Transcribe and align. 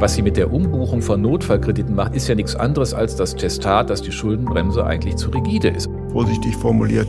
Was 0.00 0.14
sie 0.14 0.22
mit 0.22 0.36
der 0.36 0.52
Umbuchung 0.52 1.02
von 1.02 1.20
Notfallkrediten 1.20 1.94
macht, 1.94 2.14
ist 2.14 2.28
ja 2.28 2.36
nichts 2.36 2.54
anderes 2.54 2.94
als 2.94 3.16
das 3.16 3.34
Testat, 3.34 3.90
dass 3.90 4.00
die 4.00 4.12
Schuldenbremse 4.12 4.84
eigentlich 4.84 5.16
zu 5.16 5.30
rigide 5.30 5.68
ist. 5.68 5.90
Vorsichtig 6.12 6.54
formuliert, 6.56 7.08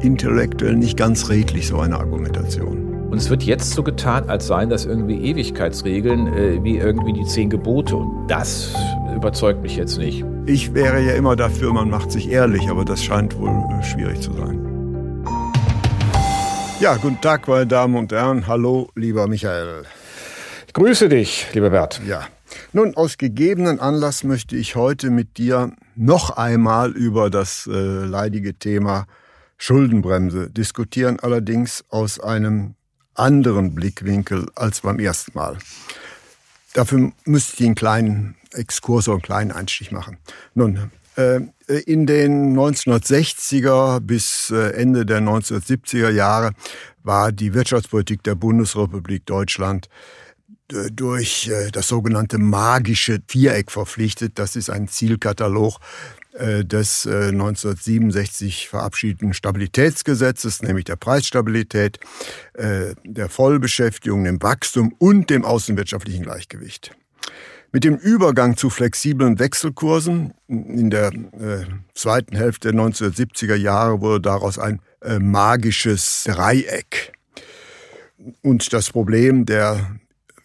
intellektuell 0.00 0.74
nicht 0.74 0.96
ganz 0.96 1.28
redlich 1.28 1.66
so 1.66 1.80
eine 1.80 1.98
Argumentation. 1.98 2.84
Und 3.10 3.18
es 3.18 3.30
wird 3.30 3.42
jetzt 3.42 3.72
so 3.74 3.82
getan, 3.82 4.28
als 4.28 4.46
seien 4.46 4.70
das 4.70 4.86
irgendwie 4.86 5.30
Ewigkeitsregeln, 5.30 6.26
äh, 6.28 6.64
wie 6.64 6.78
irgendwie 6.78 7.12
die 7.12 7.24
zehn 7.26 7.50
Gebote. 7.50 7.94
Und 7.94 8.26
das 8.26 8.74
überzeugt 9.14 9.62
mich 9.62 9.76
jetzt 9.76 9.98
nicht. 9.98 10.24
Ich 10.46 10.74
wäre 10.74 11.00
ja 11.00 11.12
immer 11.12 11.36
dafür, 11.36 11.72
man 11.72 11.90
macht 11.90 12.10
sich 12.10 12.30
ehrlich, 12.30 12.68
aber 12.70 12.84
das 12.84 13.04
scheint 13.04 13.38
wohl 13.38 13.50
äh, 13.50 13.82
schwierig 13.84 14.20
zu 14.20 14.32
sein. 14.32 14.58
Ja, 16.80 16.96
guten 16.96 17.20
Tag, 17.20 17.46
meine 17.46 17.66
Damen 17.66 17.96
und 17.96 18.12
Herren. 18.12 18.46
Hallo, 18.46 18.88
lieber 18.94 19.28
Michael. 19.28 19.84
Grüße 20.74 21.08
dich, 21.08 21.46
lieber 21.52 21.70
Bert. 21.70 22.00
Ja. 22.04 22.26
Nun, 22.72 22.96
aus 22.96 23.16
gegebenen 23.16 23.78
Anlass 23.78 24.24
möchte 24.24 24.56
ich 24.56 24.74
heute 24.74 25.08
mit 25.10 25.38
dir 25.38 25.72
noch 25.94 26.30
einmal 26.30 26.90
über 26.90 27.30
das 27.30 27.68
äh, 27.68 27.70
leidige 28.04 28.54
Thema 28.54 29.06
Schuldenbremse 29.56 30.50
diskutieren, 30.50 31.20
allerdings 31.20 31.84
aus 31.90 32.18
einem 32.18 32.74
anderen 33.14 33.76
Blickwinkel 33.76 34.46
als 34.56 34.80
beim 34.80 34.98
ersten 34.98 35.38
Mal. 35.38 35.58
Dafür 36.72 37.12
müsste 37.24 37.62
ich 37.62 37.66
einen 37.66 37.76
kleinen 37.76 38.34
Exkurs 38.52 39.06
oder 39.06 39.14
einen 39.14 39.22
kleinen 39.22 39.52
Einstich 39.52 39.92
machen. 39.92 40.18
Nun, 40.54 40.90
äh, 41.14 41.38
in 41.86 42.06
den 42.06 42.58
1960er 42.58 44.00
bis 44.00 44.50
äh, 44.50 44.72
Ende 44.72 45.06
der 45.06 45.20
1970er 45.20 46.10
Jahre 46.10 46.50
war 47.04 47.30
die 47.30 47.54
Wirtschaftspolitik 47.54 48.24
der 48.24 48.34
Bundesrepublik 48.34 49.24
Deutschland 49.24 49.88
durch 50.68 51.48
äh, 51.48 51.70
das 51.70 51.88
sogenannte 51.88 52.38
magische 52.38 53.20
Viereck 53.26 53.70
verpflichtet. 53.70 54.38
Das 54.38 54.56
ist 54.56 54.70
ein 54.70 54.88
Zielkatalog 54.88 55.78
äh, 56.32 56.64
des 56.64 57.06
1967 57.06 58.68
verabschiedeten 58.68 59.34
Stabilitätsgesetzes, 59.34 60.62
nämlich 60.62 60.84
der 60.84 60.96
Preisstabilität, 60.96 61.98
der 62.56 63.28
Vollbeschäftigung, 63.28 64.24
dem 64.24 64.42
Wachstum 64.42 64.94
und 64.98 65.30
dem 65.30 65.44
außenwirtschaftlichen 65.44 66.22
Gleichgewicht. 66.22 66.92
Mit 67.72 67.84
dem 67.84 67.96
Übergang 67.96 68.56
zu 68.56 68.70
flexiblen 68.70 69.38
Wechselkursen 69.38 70.34
in 70.48 70.90
der 70.90 71.12
zweiten 71.94 72.36
Hälfte 72.36 72.72
der 72.72 72.80
1970er 72.80 73.56
Jahre 73.56 74.00
wurde 74.00 74.20
daraus 74.20 74.58
ein 74.58 74.80
magisches 75.20 76.24
Dreieck. 76.26 77.12
Und 78.42 78.72
das 78.72 78.90
Problem 78.90 79.44
der 79.46 79.98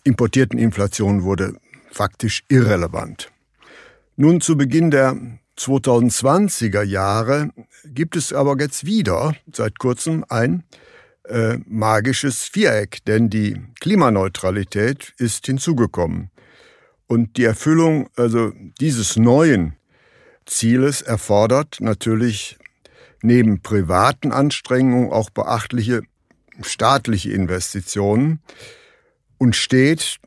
importierten 0.04 0.60
Inflation 0.60 1.24
wurde 1.24 1.56
faktisch 1.92 2.44
irrelevant. 2.50 3.32
Nun 4.16 4.42
zu 4.42 4.58
Beginn 4.58 4.92
der 4.92 5.18
2020er 5.58 6.84
Jahre 6.84 7.52
gibt 7.86 8.16
es 8.16 8.34
aber 8.34 8.58
jetzt 8.60 8.86
wieder 8.86 9.36
seit 9.52 9.80
kurzem 9.80 10.26
ein 10.30 10.64
äh, 11.28 11.58
magisches 11.68 12.44
Viereck, 12.44 13.04
denn 13.06 13.30
die 13.30 13.62
Klimaneutralität 13.80 15.14
ist 15.18 15.46
hinzugekommen. 15.46 16.32
Und 17.08 17.38
die 17.38 17.44
Erfüllung 17.44 18.10
also 18.16 18.52
dieses 18.80 19.18
neuen 19.18 19.76
Zieles 20.46 21.02
erfordert 21.02 21.78
natürlich 21.80 22.58
neben 23.22 23.62
privaten 23.62 24.32
Anstrengungen 24.32 25.12
auch 25.12 25.30
beachtliche 25.30 26.02
staatliche 26.62 27.32
Investitionen, 27.32 28.40
und 29.40 29.56
steht, 29.56 30.18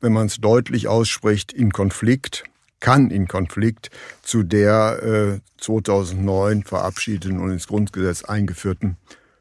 wenn 0.00 0.12
man 0.12 0.26
es 0.26 0.38
deutlich 0.38 0.88
ausspricht, 0.88 1.52
in 1.52 1.72
Konflikt, 1.72 2.42
kann 2.80 3.10
in 3.10 3.28
Konflikt 3.28 3.90
zu 4.22 4.42
der 4.42 5.02
äh, 5.02 5.40
2009 5.58 6.64
verabschiedeten 6.64 7.40
und 7.40 7.52
ins 7.52 7.68
Grundgesetz 7.68 8.24
eingeführten 8.24 8.96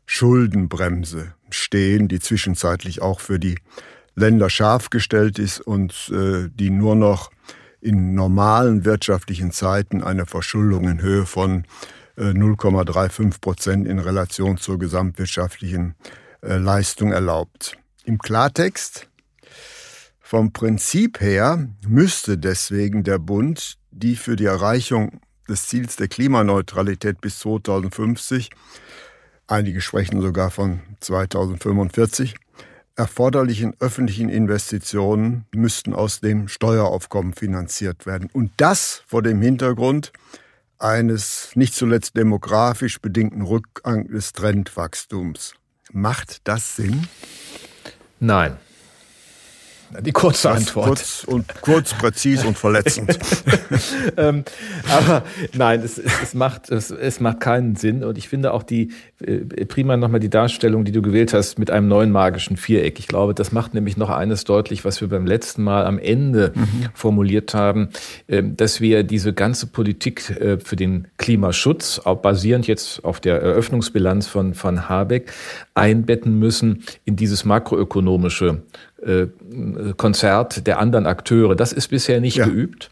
Schuldenbremse 0.06 1.34
stehen, 1.50 2.08
die 2.08 2.20
zwischenzeitlich 2.20 3.02
auch 3.02 3.20
für 3.20 3.40
die 3.40 3.58
Länder 4.16 4.50
scharf 4.50 4.90
gestellt 4.90 5.38
ist 5.38 5.62
und 5.62 6.12
äh, 6.12 6.50
die 6.54 6.70
nur 6.70 6.96
noch 6.96 7.32
in 7.82 8.16
normalen 8.16 8.86
wirtschaftlichen 8.86 9.52
Zeiten 9.52 10.04
eine 10.04 10.26
Verschuldung 10.26 10.90
in 10.90 11.02
Höhe 11.02 11.26
von 11.26 11.66
äh, 12.18 12.32
0,35 12.32 13.40
Prozent 13.40 13.88
in 13.88 14.00
Relation 14.00 14.58
zur 14.58 14.80
gesamtwirtschaftlichen 14.80 15.96
äh, 16.42 16.58
Leistung 16.58 17.12
erlaubt. 17.12 17.78
Im 18.08 18.20
Klartext, 18.20 19.10
vom 20.22 20.54
Prinzip 20.54 21.20
her 21.20 21.68
müsste 21.86 22.38
deswegen 22.38 23.04
der 23.04 23.20
Bund 23.20 23.78
die 23.92 24.16
für 24.16 24.38
die 24.38 24.46
Erreichung 24.46 25.20
des 25.50 25.68
Ziels 25.68 25.98
der 25.98 26.08
Klimaneutralität 26.08 27.20
bis 27.20 27.40
2050, 27.40 28.50
einige 29.48 29.82
sprechen 29.82 30.22
sogar 30.22 30.52
von 30.52 30.80
2045, 31.02 32.36
erforderlichen 32.96 33.76
öffentlichen 33.82 34.30
Investitionen 34.30 35.44
müssten 35.54 35.94
aus 35.94 36.22
dem 36.22 36.48
Steueraufkommen 36.48 37.34
finanziert 37.34 38.06
werden. 38.06 38.30
Und 38.32 38.54
das 38.56 39.04
vor 39.06 39.22
dem 39.22 39.42
Hintergrund 39.42 40.14
eines 40.80 41.50
nicht 41.56 41.76
zuletzt 41.76 42.16
demografisch 42.16 43.02
bedingten 43.02 43.42
Rückgang 43.42 44.08
des 44.08 44.32
Trendwachstums. 44.32 45.56
Macht 45.92 46.48
das 46.48 46.78
Sinn? 46.78 47.06
Nein. 48.20 48.58
Die 50.02 50.12
kurze 50.12 50.50
das 50.50 50.58
Antwort. 50.58 50.88
Kurz 50.88 51.24
und 51.24 51.62
kurz, 51.62 51.94
präzis 51.94 52.44
und 52.44 52.58
verletzend. 52.58 53.18
ähm, 54.18 54.44
aber 54.90 55.24
nein, 55.54 55.82
es, 55.82 55.98
es, 55.98 56.34
macht, 56.34 56.70
es, 56.70 56.92
es 56.92 57.20
macht 57.20 57.40
keinen 57.40 57.76
Sinn. 57.76 58.04
Und 58.04 58.18
ich 58.18 58.28
finde 58.28 58.54
auch 58.54 58.64
die 58.64 58.92
äh, 59.26 59.66
prima 59.66 59.96
nochmal 59.96 60.20
die 60.20 60.30
Darstellung, 60.30 60.84
die 60.84 60.92
du 60.92 61.02
gewählt 61.02 61.34
hast, 61.34 61.58
mit 61.58 61.72
einem 61.72 61.88
neuen 61.88 62.12
magischen 62.12 62.58
Viereck. 62.58 63.00
Ich 63.00 63.08
glaube, 63.08 63.34
das 63.34 63.52
macht 63.52 63.74
nämlich 63.74 63.96
noch 63.96 64.10
eines 64.10 64.44
deutlich, 64.44 64.84
was 64.84 65.00
wir 65.00 65.08
beim 65.08 65.26
letzten 65.26 65.64
Mal 65.64 65.86
am 65.86 66.00
Ende 66.00 66.52
mhm. 66.54 66.90
formuliert 66.94 67.54
haben, 67.54 67.90
äh, 68.28 68.44
dass 68.44 68.82
wir 68.82 69.04
diese 69.04 69.34
ganze 69.34 69.68
Politik 69.68 70.30
äh, 70.30 70.60
für 70.60 70.76
den 70.76 71.08
Klimaschutz, 71.18 72.00
auch 72.00 72.18
basierend 72.18 72.68
jetzt 72.68 73.06
auf 73.06 73.20
der 73.22 73.42
Eröffnungsbilanz 73.42 74.28
von, 74.28 74.54
von 74.54 74.90
Habeck, 74.90 75.32
einbetten 75.76 76.38
müssen 76.38 76.84
in 77.06 77.16
dieses 77.16 77.46
makroökonomische 77.46 78.64
Konzert 79.98 80.66
der 80.68 80.80
anderen 80.80 81.06
Akteure. 81.06 81.56
Das 81.56 81.72
ist 81.72 81.88
bisher 81.88 82.20
nicht 82.20 82.38
ja. 82.38 82.46
geübt. 82.46 82.90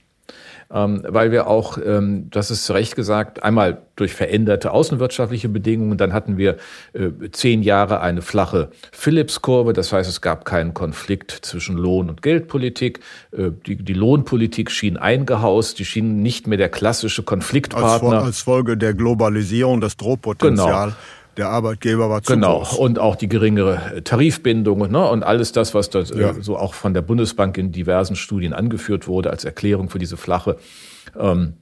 Ähm, 0.74 1.04
weil 1.08 1.32
wir 1.32 1.46
auch, 1.46 1.78
ähm, 1.78 2.28
das 2.32 2.50
ist 2.50 2.72
recht 2.72 2.96
gesagt, 2.96 3.44
einmal 3.44 3.84
durch 3.96 4.14
veränderte 4.14 4.72
außenwirtschaftliche 4.72 5.48
Bedingungen, 5.48 5.98
dann 6.00 6.12
hatten 6.12 6.38
wir 6.38 6.58
äh, 6.94 7.12
zehn 7.32 7.62
Jahre 7.62 8.02
eine 8.02 8.24
flache 8.24 8.72
Phillips-Kurve, 8.92 9.74
das 9.74 9.94
heißt, 9.94 10.10
es 10.10 10.22
gab 10.22 10.44
keinen 10.44 10.74
Konflikt 10.74 11.32
zwischen 11.44 11.78
Lohn- 11.78 12.10
und 12.10 12.24
Geldpolitik. 12.24 13.00
Äh, 13.32 13.52
die, 13.68 13.76
die 13.76 13.94
Lohnpolitik 13.94 14.72
schien 14.72 14.98
eingehaust, 14.98 15.78
die 15.78 15.86
schien 15.86 16.24
nicht 16.24 16.48
mehr 16.48 16.58
der 16.58 16.70
klassische 16.70 17.22
Konfliktpartner. 17.22 18.24
Als, 18.24 18.42
Folge 18.42 18.76
der 18.76 18.96
Globalisierung, 18.96 19.82
das 19.82 19.98
Drohpotenzial. 19.98 20.88
Genau 20.88 20.96
der 21.38 21.50
Arbeitgeber 21.50 22.10
war 22.10 22.24
zu 22.24 22.34
Genau, 22.34 22.60
groß. 22.60 22.78
und 22.78 23.00
auch 23.00 23.16
die 23.16 23.28
geringere 23.28 24.04
Tarifbindung 24.04 24.92
ne? 24.92 25.10
und 25.10 25.24
alles 25.24 25.52
das, 25.52 25.74
was 25.74 25.90
da 25.90 26.00
äh, 26.00 26.20
ja. 26.20 26.34
so 26.42 26.58
auch 26.58 26.74
von 26.74 26.94
der 26.94 27.02
Bundesbank 27.02 27.58
in 27.58 27.72
diversen 27.72 28.16
Studien 28.16 28.54
angeführt 28.54 29.08
wurde 29.08 29.30
als 29.30 29.46
Erklärung 29.46 29.90
für 29.90 30.00
diese 30.00 30.18
flache 30.18 30.58
ähm, 31.20 31.54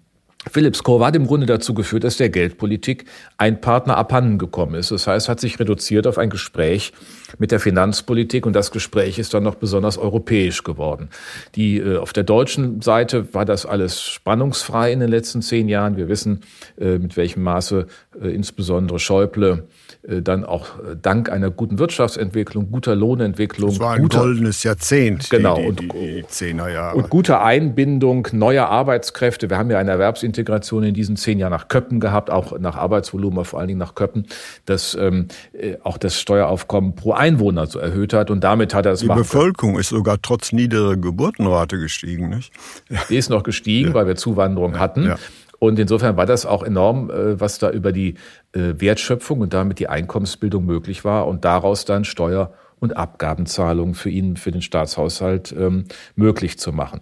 Philips 0.51 0.83
Kurve 0.83 1.05
hat 1.05 1.15
im 1.15 1.27
Grunde 1.27 1.45
dazu 1.45 1.73
geführt, 1.73 2.03
dass 2.03 2.17
der 2.17 2.29
Geldpolitik 2.29 3.05
ein 3.37 3.61
Partner 3.61 3.97
abhanden 3.97 4.37
gekommen 4.37 4.75
ist. 4.75 4.91
Das 4.91 5.07
heißt, 5.07 5.29
hat 5.29 5.39
sich 5.39 5.59
reduziert 5.59 6.07
auf 6.07 6.17
ein 6.17 6.29
Gespräch 6.29 6.93
mit 7.39 7.51
der 7.51 7.59
Finanzpolitik 7.59 8.45
und 8.45 8.53
das 8.53 8.71
Gespräch 8.71 9.19
ist 9.19 9.33
dann 9.33 9.43
noch 9.43 9.55
besonders 9.55 9.97
europäisch 9.97 10.63
geworden. 10.63 11.09
Die, 11.55 11.77
äh, 11.77 11.97
auf 11.97 12.13
der 12.13 12.23
deutschen 12.23 12.81
Seite 12.81 13.33
war 13.33 13.45
das 13.45 13.65
alles 13.65 14.01
spannungsfrei 14.01 14.91
in 14.91 14.99
den 14.99 15.09
letzten 15.09 15.41
zehn 15.41 15.69
Jahren. 15.69 15.97
Wir 15.97 16.09
wissen, 16.09 16.41
äh, 16.79 16.97
mit 16.97 17.17
welchem 17.17 17.43
Maße 17.43 17.87
äh, 18.21 18.27
insbesondere 18.29 18.99
Schäuble 18.99 19.67
äh, 20.07 20.21
dann 20.21 20.43
auch 20.43 20.79
äh, 20.79 20.95
dank 21.01 21.31
einer 21.31 21.49
guten 21.49 21.79
Wirtschaftsentwicklung, 21.79 22.71
guter 22.71 22.95
Lohnentwicklung. 22.95 23.69
Es 23.69 23.79
war 23.79 23.93
ein 23.93 24.03
guter, 24.03 24.19
goldenes 24.19 24.63
Jahrzehnt, 24.63 25.29
genau, 25.29 25.71
die, 25.71 25.87
die, 25.87 26.15
die, 26.15 26.27
Zehnerjahre. 26.27 26.97
Und 26.97 27.09
gute 27.09 27.39
Einbindung 27.39 28.27
neuer 28.33 28.67
Arbeitskräfte. 28.67 29.49
Wir 29.49 29.57
haben 29.57 29.71
ja 29.71 29.79
eine 29.79 29.91
Erwerbsintegration 30.33 30.83
in 30.83 30.93
diesen 30.93 31.15
zehn 31.15 31.39
Jahren 31.39 31.51
nach 31.51 31.67
Köppen 31.67 31.99
gehabt, 31.99 32.29
auch 32.29 32.57
nach 32.59 32.75
Arbeitsvolumen, 32.75 33.37
aber 33.37 33.45
vor 33.45 33.59
allen 33.59 33.67
Dingen 33.67 33.79
nach 33.79 33.95
Köppen, 33.95 34.25
das 34.65 34.95
ähm, 34.99 35.27
äh, 35.53 35.77
auch 35.83 35.97
das 35.97 36.19
Steueraufkommen 36.19 36.95
pro 36.95 37.13
Einwohner 37.13 37.67
so 37.67 37.79
erhöht 37.79 38.13
hat 38.13 38.31
und 38.31 38.43
damit 38.43 38.73
hat 38.73 38.85
er 38.85 38.93
es 38.93 39.01
Die 39.01 39.07
Bevölkerung 39.07 39.77
ist 39.77 39.89
sogar 39.89 40.21
trotz 40.21 40.51
niedriger 40.51 40.97
Geburtenrate 40.97 41.77
gestiegen, 41.77 42.29
nicht? 42.29 42.51
Die 43.09 43.17
ist 43.17 43.29
noch 43.29 43.43
gestiegen, 43.43 43.89
ja. 43.89 43.93
weil 43.93 44.07
wir 44.07 44.15
Zuwanderung 44.15 44.73
ja. 44.73 44.79
hatten. 44.79 45.05
Ja. 45.05 45.17
Und 45.59 45.79
insofern 45.79 46.17
war 46.17 46.25
das 46.25 46.45
auch 46.45 46.63
enorm, 46.63 47.09
äh, 47.09 47.39
was 47.39 47.57
da 47.59 47.69
über 47.71 47.91
die 47.93 48.15
äh, 48.51 48.73
Wertschöpfung 48.77 49.39
und 49.39 49.53
damit 49.53 49.79
die 49.79 49.87
Einkommensbildung 49.87 50.65
möglich 50.65 51.05
war 51.05 51.27
und 51.27 51.45
daraus 51.45 51.85
dann 51.85 52.03
Steuer- 52.03 52.53
und 52.79 52.97
Abgabenzahlungen 52.97 53.93
für 53.93 54.09
ihn, 54.09 54.35
für 54.35 54.51
den 54.51 54.61
Staatshaushalt 54.61 55.55
ähm, 55.57 55.85
möglich 56.15 56.59
zu 56.59 56.73
machen. 56.73 57.01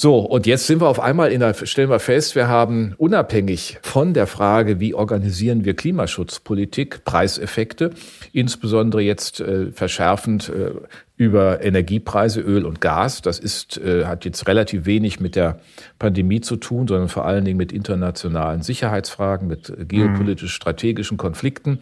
So, 0.00 0.18
und 0.18 0.46
jetzt 0.46 0.68
sind 0.68 0.80
wir 0.80 0.86
auf 0.86 1.00
einmal 1.00 1.32
in 1.32 1.40
der, 1.40 1.54
stellen 1.54 1.90
wir 1.90 1.98
fest, 1.98 2.36
wir 2.36 2.46
haben 2.46 2.94
unabhängig 2.98 3.78
von 3.82 4.14
der 4.14 4.28
Frage, 4.28 4.78
wie 4.78 4.94
organisieren 4.94 5.64
wir 5.64 5.74
Klimaschutzpolitik, 5.74 7.02
Preiseffekte, 7.02 7.90
insbesondere 8.32 9.02
jetzt 9.02 9.40
äh, 9.40 9.72
verschärfend 9.72 10.50
äh, 10.50 10.70
über 11.18 11.64
Energiepreise, 11.64 12.40
Öl 12.40 12.64
und 12.64 12.80
Gas. 12.80 13.22
Das 13.22 13.40
ist, 13.40 13.76
äh, 13.76 14.04
hat 14.04 14.24
jetzt 14.24 14.46
relativ 14.46 14.86
wenig 14.86 15.18
mit 15.18 15.34
der 15.34 15.58
Pandemie 15.98 16.40
zu 16.40 16.54
tun, 16.56 16.86
sondern 16.86 17.08
vor 17.08 17.26
allen 17.26 17.44
Dingen 17.44 17.58
mit 17.58 17.72
internationalen 17.72 18.62
Sicherheitsfragen, 18.62 19.48
mit 19.48 19.72
geopolitisch-strategischen 19.88 21.18
Konflikten, 21.18 21.80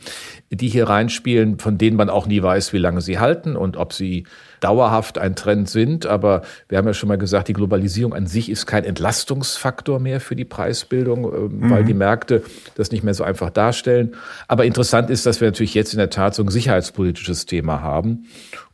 die 0.50 0.68
hier 0.68 0.88
reinspielen, 0.88 1.58
von 1.58 1.76
denen 1.76 1.98
man 1.98 2.08
auch 2.08 2.26
nie 2.26 2.42
weiß, 2.42 2.72
wie 2.72 2.78
lange 2.78 3.02
sie 3.02 3.18
halten 3.18 3.56
und 3.56 3.76
ob 3.76 3.92
sie 3.92 4.24
dauerhaft 4.60 5.18
ein 5.18 5.36
Trend 5.36 5.68
sind. 5.68 6.06
Aber 6.06 6.40
wir 6.70 6.78
haben 6.78 6.86
ja 6.86 6.94
schon 6.94 7.08
mal 7.08 7.18
gesagt, 7.18 7.48
die 7.48 7.52
Globalisierung 7.52 8.14
an 8.14 8.26
sich 8.26 8.50
ist 8.50 8.64
kein 8.64 8.84
Entlastungsfaktor 8.84 10.00
mehr 10.00 10.18
für 10.20 10.34
die 10.34 10.46
Preisbildung, 10.46 11.22
mhm. 11.22 11.70
weil 11.70 11.84
die 11.84 11.92
Märkte 11.92 12.42
das 12.74 12.90
nicht 12.90 13.04
mehr 13.04 13.12
so 13.12 13.22
einfach 13.22 13.50
darstellen. 13.50 14.14
Aber 14.48 14.64
interessant 14.64 15.10
ist, 15.10 15.26
dass 15.26 15.42
wir 15.42 15.48
natürlich 15.48 15.74
jetzt 15.74 15.92
in 15.92 15.98
der 15.98 16.08
Tat 16.08 16.34
so 16.34 16.42
ein 16.42 16.48
sicherheitspolitisches 16.48 17.44
Thema 17.44 17.82
haben. 17.82 18.24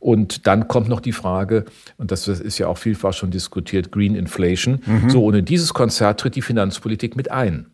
Und 0.03 0.47
dann 0.47 0.67
kommt 0.67 0.89
noch 0.89 0.99
die 0.99 1.13
Frage, 1.13 1.63
und 1.95 2.11
das 2.11 2.27
ist 2.27 2.57
ja 2.57 2.67
auch 2.67 2.77
vielfach 2.77 3.13
schon 3.13 3.31
diskutiert, 3.31 3.89
Green 3.89 4.15
Inflation. 4.15 4.81
Mhm. 4.85 5.09
So, 5.09 5.23
ohne 5.23 5.43
dieses 5.43 5.73
Konzert 5.73 6.19
tritt 6.19 6.35
die 6.35 6.41
Finanzpolitik 6.41 7.15
mit 7.15 7.31
ein. 7.31 7.67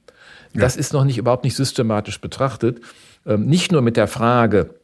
Das 0.53 0.75
ja. 0.75 0.79
ist 0.79 0.93
noch 0.93 1.05
nicht 1.05 1.17
überhaupt 1.17 1.43
nicht 1.43 1.55
systematisch 1.55 2.21
betrachtet. 2.21 2.81
Ähm, 3.25 3.47
nicht 3.47 3.71
nur 3.71 3.81
mit 3.81 3.97
der 3.97 4.07
Frage, 4.07 4.75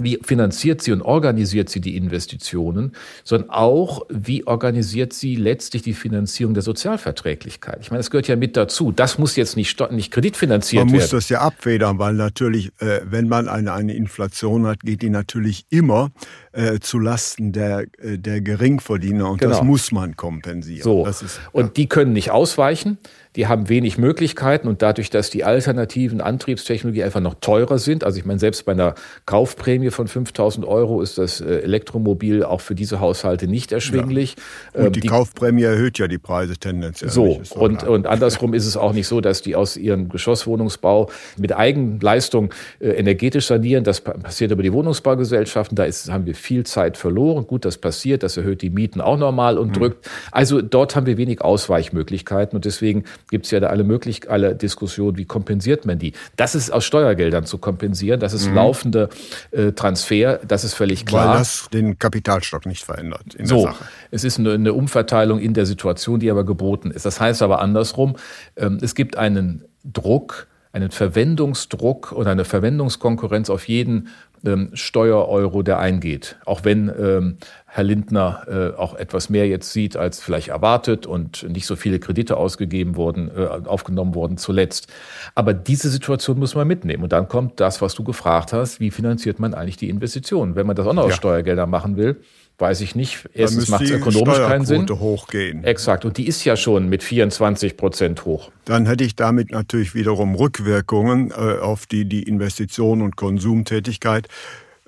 wie 0.00 0.18
finanziert 0.22 0.82
sie 0.82 0.92
und 0.92 1.02
organisiert 1.02 1.68
sie 1.68 1.80
die 1.80 1.96
Investitionen, 1.96 2.92
sondern 3.22 3.50
auch, 3.50 4.02
wie 4.08 4.46
organisiert 4.46 5.12
sie 5.12 5.36
letztlich 5.36 5.82
die 5.82 5.94
Finanzierung 5.94 6.54
der 6.54 6.64
Sozialverträglichkeit. 6.64 7.78
Ich 7.80 7.90
meine, 7.90 8.00
das 8.00 8.10
gehört 8.10 8.26
ja 8.26 8.34
mit 8.34 8.56
dazu. 8.56 8.90
Das 8.90 9.18
muss 9.18 9.36
jetzt 9.36 9.56
nicht, 9.56 9.78
nicht 9.92 10.10
kreditfinanziert 10.10 10.80
werden. 10.80 10.90
Man 10.90 11.00
muss 11.00 11.10
das 11.10 11.28
ja 11.28 11.40
abfedern, 11.40 11.98
weil 11.98 12.14
natürlich, 12.14 12.72
äh, 12.80 13.02
wenn 13.04 13.28
man 13.28 13.48
eine, 13.48 13.72
eine 13.72 13.94
Inflation 13.94 14.66
hat, 14.66 14.80
geht 14.80 15.02
die 15.02 15.10
natürlich 15.10 15.66
immer 15.70 16.10
äh, 16.54 16.80
zu 16.80 16.98
Lasten 16.98 17.52
der, 17.52 17.86
äh, 17.98 18.18
der 18.18 18.40
Geringverdiener 18.40 19.28
und 19.28 19.40
genau. 19.40 19.52
das 19.52 19.62
muss 19.62 19.92
man 19.92 20.16
kompensieren. 20.16 20.82
So. 20.82 21.06
Ist, 21.06 21.22
ja. 21.22 21.28
Und 21.52 21.76
die 21.76 21.88
können 21.88 22.12
nicht 22.12 22.30
ausweichen 22.30 22.98
die 23.36 23.48
haben 23.48 23.68
wenig 23.68 23.98
Möglichkeiten 23.98 24.68
und 24.68 24.80
dadurch, 24.80 25.10
dass 25.10 25.28
die 25.28 25.42
alternativen 25.42 26.20
Antriebstechnologie 26.20 27.02
einfach 27.02 27.20
noch 27.20 27.34
teurer 27.34 27.78
sind, 27.78 28.04
also 28.04 28.18
ich 28.18 28.24
meine, 28.24 28.38
selbst 28.38 28.64
bei 28.64 28.72
einer 28.72 28.94
Kaufprämie 29.26 29.90
von 29.90 30.06
5000 30.06 30.64
Euro 30.64 31.00
ist 31.00 31.18
das 31.18 31.40
äh, 31.40 31.58
Elektromobil 31.58 32.44
auch 32.44 32.60
für 32.60 32.76
diese 32.76 33.00
Haushalte 33.00 33.48
nicht 33.48 33.72
erschwinglich. 33.72 34.36
Ja. 34.74 34.80
Und 34.80 34.86
ähm, 34.86 34.92
die, 34.92 35.00
die, 35.00 35.08
Kaufprämie 35.08 35.64
erhöht 35.64 35.98
ja 35.98 36.06
die 36.06 36.18
Preise 36.18 36.56
tendenziell. 36.56 37.10
So, 37.10 37.40
und, 37.54 37.82
und 37.82 38.06
andersrum 38.06 38.54
ist 38.54 38.66
es 38.66 38.76
auch 38.76 38.92
nicht 38.92 39.08
so, 39.08 39.20
dass 39.20 39.42
die 39.42 39.56
aus 39.56 39.76
ihrem 39.76 40.08
Geschosswohnungsbau 40.08 41.10
mit 41.36 41.56
Eigenleistung 41.56 42.54
äh, 42.78 42.90
energetisch 42.90 43.46
sanieren. 43.46 43.82
Das 43.82 44.00
passiert 44.00 44.52
über 44.52 44.62
die 44.62 44.72
Wohnungsbaugesellschaften. 44.72 45.74
Da 45.74 45.84
ist, 45.84 46.08
haben 46.10 46.26
wir 46.26 46.36
viel 46.44 46.64
Zeit 46.64 46.96
verloren. 46.96 47.46
Gut, 47.46 47.64
das 47.64 47.78
passiert. 47.78 48.22
Das 48.22 48.36
erhöht 48.36 48.62
die 48.62 48.70
Mieten 48.70 49.00
auch 49.00 49.16
normal 49.16 49.58
und 49.58 49.68
mhm. 49.68 49.72
drückt. 49.72 50.10
Also 50.30 50.60
dort 50.60 50.94
haben 50.94 51.06
wir 51.06 51.16
wenig 51.16 51.40
Ausweichmöglichkeiten 51.40 52.56
und 52.56 52.64
deswegen 52.64 53.04
gibt 53.30 53.46
es 53.46 53.50
ja 53.50 53.60
da 53.60 53.68
alle 53.68 53.82
möglich, 53.82 54.30
alle 54.30 54.54
Diskussionen, 54.54 55.16
wie 55.16 55.24
kompensiert 55.24 55.86
man 55.86 55.98
die. 55.98 56.12
Das 56.36 56.54
ist 56.54 56.70
aus 56.70 56.84
Steuergeldern 56.84 57.46
zu 57.46 57.58
kompensieren, 57.58 58.20
das 58.20 58.32
ist 58.32 58.48
mhm. 58.48 58.54
laufende 58.54 59.08
äh, 59.50 59.72
Transfer, 59.72 60.40
das 60.46 60.64
ist 60.64 60.74
völlig 60.74 61.06
klar. 61.06 61.30
Weil 61.30 61.38
das 61.38 61.68
den 61.72 61.98
Kapitalstock 61.98 62.66
nicht 62.66 62.84
verändert 62.84 63.34
in 63.34 63.46
so, 63.46 63.62
der 63.62 63.72
Sache. 63.72 63.84
Es 64.10 64.24
ist 64.24 64.38
eine, 64.38 64.52
eine, 64.52 64.74
Umverteilung 64.74 65.38
in 65.40 65.54
der 65.54 65.66
Situation, 65.66 66.20
die 66.20 66.30
aber 66.30 66.44
geboten 66.44 66.90
ist. 66.90 67.06
Das 67.06 67.20
heißt 67.20 67.42
aber 67.42 67.60
andersrum, 67.60 68.16
ähm, 68.56 68.78
es 68.82 68.94
gibt 68.94 69.16
einen 69.16 69.64
Druck, 69.84 70.46
einen 70.74 70.90
Verwendungsdruck 70.90 72.12
oder 72.12 72.32
eine 72.32 72.44
Verwendungskonkurrenz 72.44 73.48
auf 73.48 73.68
jeden 73.68 74.08
ähm, 74.44 74.70
Steuereuro, 74.74 75.62
der 75.62 75.78
eingeht. 75.78 76.36
Auch 76.44 76.64
wenn 76.64 76.92
ähm, 76.98 77.36
Herr 77.66 77.84
Lindner 77.84 78.42
äh, 78.48 78.76
auch 78.76 78.94
etwas 78.94 79.30
mehr 79.30 79.46
jetzt 79.46 79.72
sieht 79.72 79.96
als 79.96 80.20
vielleicht 80.20 80.48
erwartet 80.48 81.06
und 81.06 81.48
nicht 81.48 81.66
so 81.66 81.76
viele 81.76 82.00
Kredite 82.00 82.36
ausgegeben 82.36 82.96
wurden, 82.96 83.30
äh, 83.34 83.46
aufgenommen 83.66 84.16
wurden 84.16 84.36
zuletzt. 84.36 84.88
Aber 85.36 85.54
diese 85.54 85.88
Situation 85.90 86.40
muss 86.40 86.56
man 86.56 86.66
mitnehmen. 86.66 87.04
Und 87.04 87.12
dann 87.12 87.28
kommt 87.28 87.60
das, 87.60 87.80
was 87.80 87.94
du 87.94 88.02
gefragt 88.02 88.52
hast, 88.52 88.80
wie 88.80 88.90
finanziert 88.90 89.38
man 89.38 89.54
eigentlich 89.54 89.76
die 89.76 89.88
Investitionen? 89.88 90.56
Wenn 90.56 90.66
man 90.66 90.74
das 90.74 90.86
auch 90.86 90.92
noch 90.92 91.04
aus 91.04 91.10
ja. 91.10 91.16
Steuergeldern 91.16 91.70
machen 91.70 91.96
will, 91.96 92.20
weiß 92.58 92.80
ich 92.82 92.94
nicht. 92.94 93.28
Erstens 93.34 93.68
macht 93.68 93.82
es 93.82 93.90
ökonomisch 93.90 94.38
keinen 94.38 94.64
Sinn. 94.64 94.88
hochgehen. 94.88 95.64
Exakt. 95.64 96.04
Und 96.04 96.16
die 96.18 96.26
ist 96.26 96.44
ja 96.44 96.56
schon 96.56 96.88
mit 96.88 97.02
24 97.02 97.76
Prozent 97.76 98.24
hoch. 98.24 98.50
Dann 98.64 98.86
hätte 98.86 99.04
ich 99.04 99.16
damit 99.16 99.50
natürlich 99.50 99.94
wiederum 99.94 100.34
Rückwirkungen 100.34 101.30
äh, 101.30 101.58
auf 101.58 101.86
die, 101.86 102.04
die 102.04 102.22
Investition 102.22 103.02
und 103.02 103.16
Konsumtätigkeit. 103.16 104.28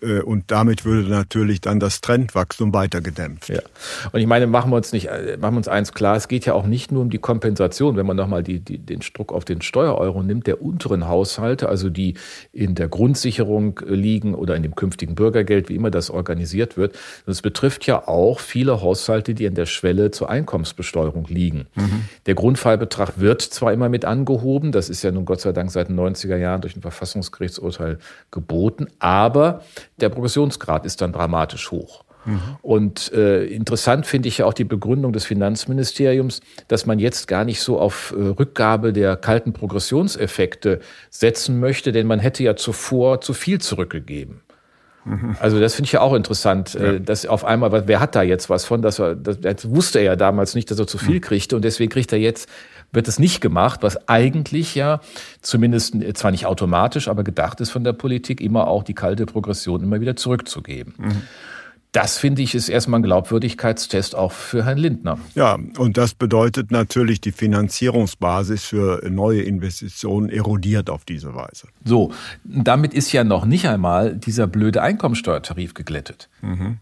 Äh, 0.03 0.21
und 0.21 0.51
damit 0.51 0.85
würde 0.85 1.09
natürlich 1.09 1.61
dann 1.61 1.81
das 1.81 2.01
Trendwachstum 2.01 2.75
weiter 2.75 3.01
gedämpft. 3.01 3.49
Ja. 3.49 3.61
Und 4.13 4.21
ich 4.21 4.27
meine, 4.27 4.47
machen 4.47 4.71
wir 4.71 4.77
uns 4.77 4.93
nicht, 4.93 5.07
äh, 5.07 5.37
machen 5.41 5.55
wir 5.55 5.59
uns 5.59 5.69
eins 5.69 5.93
klar, 5.93 6.17
es 6.17 6.29
geht 6.29 6.45
ja 6.45 6.55
auch 6.55 6.67
nicht 6.67 6.93
nur 6.93 7.03
um 7.03 7.11
die 7.11 7.19
Kompensation, 7.19 7.97
wenn 7.97 8.07
man 8.07 8.17
nochmal 8.17 8.43
die, 8.43 8.61
die, 8.61 8.79
den 8.79 9.01
Druck 9.01 9.33
auf 9.33 9.45
den 9.45 9.63
Steuereuro 9.63 10.23
nimmt, 10.23 10.47
der 10.47 10.61
unteren 10.61 11.09
Haushalte, 11.09 11.69
also 11.69 11.89
die 11.89 12.15
in 12.53 12.75
der 12.75 12.89
Grundsicherung 12.89 13.81
liegen 13.87 14.35
oder 14.35 14.57
in 14.57 14.63
dem 14.63 14.75
künftigen 14.75 15.15
Bürgergeld, 15.15 15.69
wie 15.69 15.75
immer 15.75 15.91
das 15.91 16.11
organisiert 16.11 16.77
wird. 16.77 16.97
Das 17.25 17.43
betrifft 17.43 17.87
ja 17.87 18.07
auch 18.07 18.41
viele 18.41 18.83
Haushalte, 18.83 19.35
die 19.35 19.47
an 19.47 19.55
der 19.55 19.67
Schwelle 19.67 20.11
zur 20.11 20.29
Einkommensbesteuerung 20.29 21.27
liegen. 21.29 21.67
Mhm. 21.75 22.05
Der 22.27 22.35
Grundfallbetrag 22.35 23.19
wird 23.19 23.43
zwar 23.43 23.73
immer 23.73 23.89
mit 23.89 24.05
angehoben, 24.05 24.73
das 24.73 24.91
ist 24.91 25.03
ja 25.03 25.11
nun 25.11 25.25
Gott 25.25 25.41
sei 25.41 25.53
Dank 25.53 25.71
seit 25.71 25.89
den 25.89 25.99
90er 25.99 26.37
Jahren 26.37 26.61
durch 26.61 26.77
ein 26.77 26.83
Verfassungsgerichtsurteil 26.83 27.99
geboten, 28.31 28.89
aber 28.99 29.63
der 29.99 30.09
Progressionsgrad 30.09 30.85
ist 30.87 31.01
dann 31.01 31.13
dramatisch 31.13 31.71
hoch. 31.71 32.05
Mhm. 32.27 32.41
Und 32.63 33.13
äh, 33.13 33.45
interessant 33.45 34.05
finde 34.07 34.29
ich 34.29 34.39
ja 34.39 34.47
auch 34.47 34.53
die 34.53 34.65
Begründung 34.65 35.13
des 35.13 35.25
Finanzministeriums, 35.25 36.41
dass 36.69 36.85
man 36.85 36.99
jetzt 36.99 37.29
gar 37.29 37.45
nicht 37.45 37.61
so 37.61 37.79
auf 37.79 38.15
äh, 38.17 38.21
Rückgabe 38.21 38.93
der 38.93 39.17
kalten 39.17 39.53
Progressionseffekte 39.53 40.81
setzen 41.09 41.61
möchte, 41.61 41.93
denn 41.93 42.07
man 42.07 42.19
hätte 42.19 42.43
ja 42.43 42.57
zuvor 42.57 43.21
zu 43.21 43.33
viel 43.33 43.61
zurückgegeben. 43.61 44.41
Mhm. 45.05 45.37
Also 45.39 45.61
das 45.61 45.77
finde 45.77 45.87
ich 45.87 45.93
ja 45.93 46.01
auch 46.01 46.15
interessant, 46.15 46.75
ja. 46.75 46.95
Äh, 46.95 47.01
dass 47.01 47.27
auf 47.27 47.45
einmal, 47.45 47.87
wer 47.87 48.01
hat 48.01 48.17
da 48.17 48.23
jetzt 48.23 48.51
was 48.51 48.65
von, 48.65 48.83
dass 48.83 48.99
er, 48.99 49.15
das, 49.15 49.41
das 49.41 49.71
wusste 49.71 50.01
er 50.01 50.05
ja 50.05 50.17
damals 50.17 50.57
nicht, 50.57 50.71
dass 50.71 50.81
er 50.81 50.89
zu 50.89 50.99
viel 50.99 51.17
mhm. 51.17 51.21
kriegte 51.21 51.55
und 51.55 51.65
deswegen 51.65 51.91
kriegt 51.91 52.13
er 52.13 52.19
jetzt, 52.19 52.49
wird 52.93 53.09
es 53.09 53.19
nicht 53.19 53.41
gemacht, 53.41 53.83
was 53.83 54.09
eigentlich 54.09 54.75
ja 54.75 55.01
zumindest 55.41 55.97
zwar 56.15 56.31
nicht 56.31 56.47
automatisch, 56.47 57.09
aber 57.09 57.25
gedacht 57.25 57.61
ist 57.61 57.71
von 57.71 57.85
der 57.85 57.93
Politik, 57.93 58.41
immer 58.41 58.69
auch 58.69 58.83
die 58.83 58.95
kalte 58.95 59.27
Progression 59.27 59.83
immer 59.83 60.01
wieder 60.01 60.17
zurückzugeben. 60.17 60.95
Mhm. 60.97 61.23
Das 61.93 62.19
finde 62.19 62.43
ich 62.43 62.55
ist 62.55 62.69
erstmal 62.69 63.01
ein 63.01 63.05
Glaubwürdigkeitstest 63.05 64.17
auch 64.17 64.33
für 64.33 64.67
Herrn 64.67 64.77
Lindner. 64.77 65.19
Ja, 65.35 65.57
und 65.79 65.97
das 65.97 66.15
bedeutet 66.15 66.71
natürlich, 66.71 67.23
die 67.23 67.33
Finanzierungsbasis 67.33 68.65
für 68.65 69.09
neue 69.09 69.41
Investitionen 69.41 70.29
erodiert 70.29 70.91
auf 70.91 71.07
diese 71.07 71.35
Weise. 71.35 71.69
So, 71.85 72.13
damit 72.45 72.93
ist 72.93 73.13
ja 73.13 73.25
noch 73.25 73.47
nicht 73.47 73.67
einmal 73.67 74.15
dieser 74.15 74.47
blöde 74.47 74.83
Einkommensteuertarif 74.83 75.73
geglättet. 75.73 76.29
Mhm. 76.43 76.79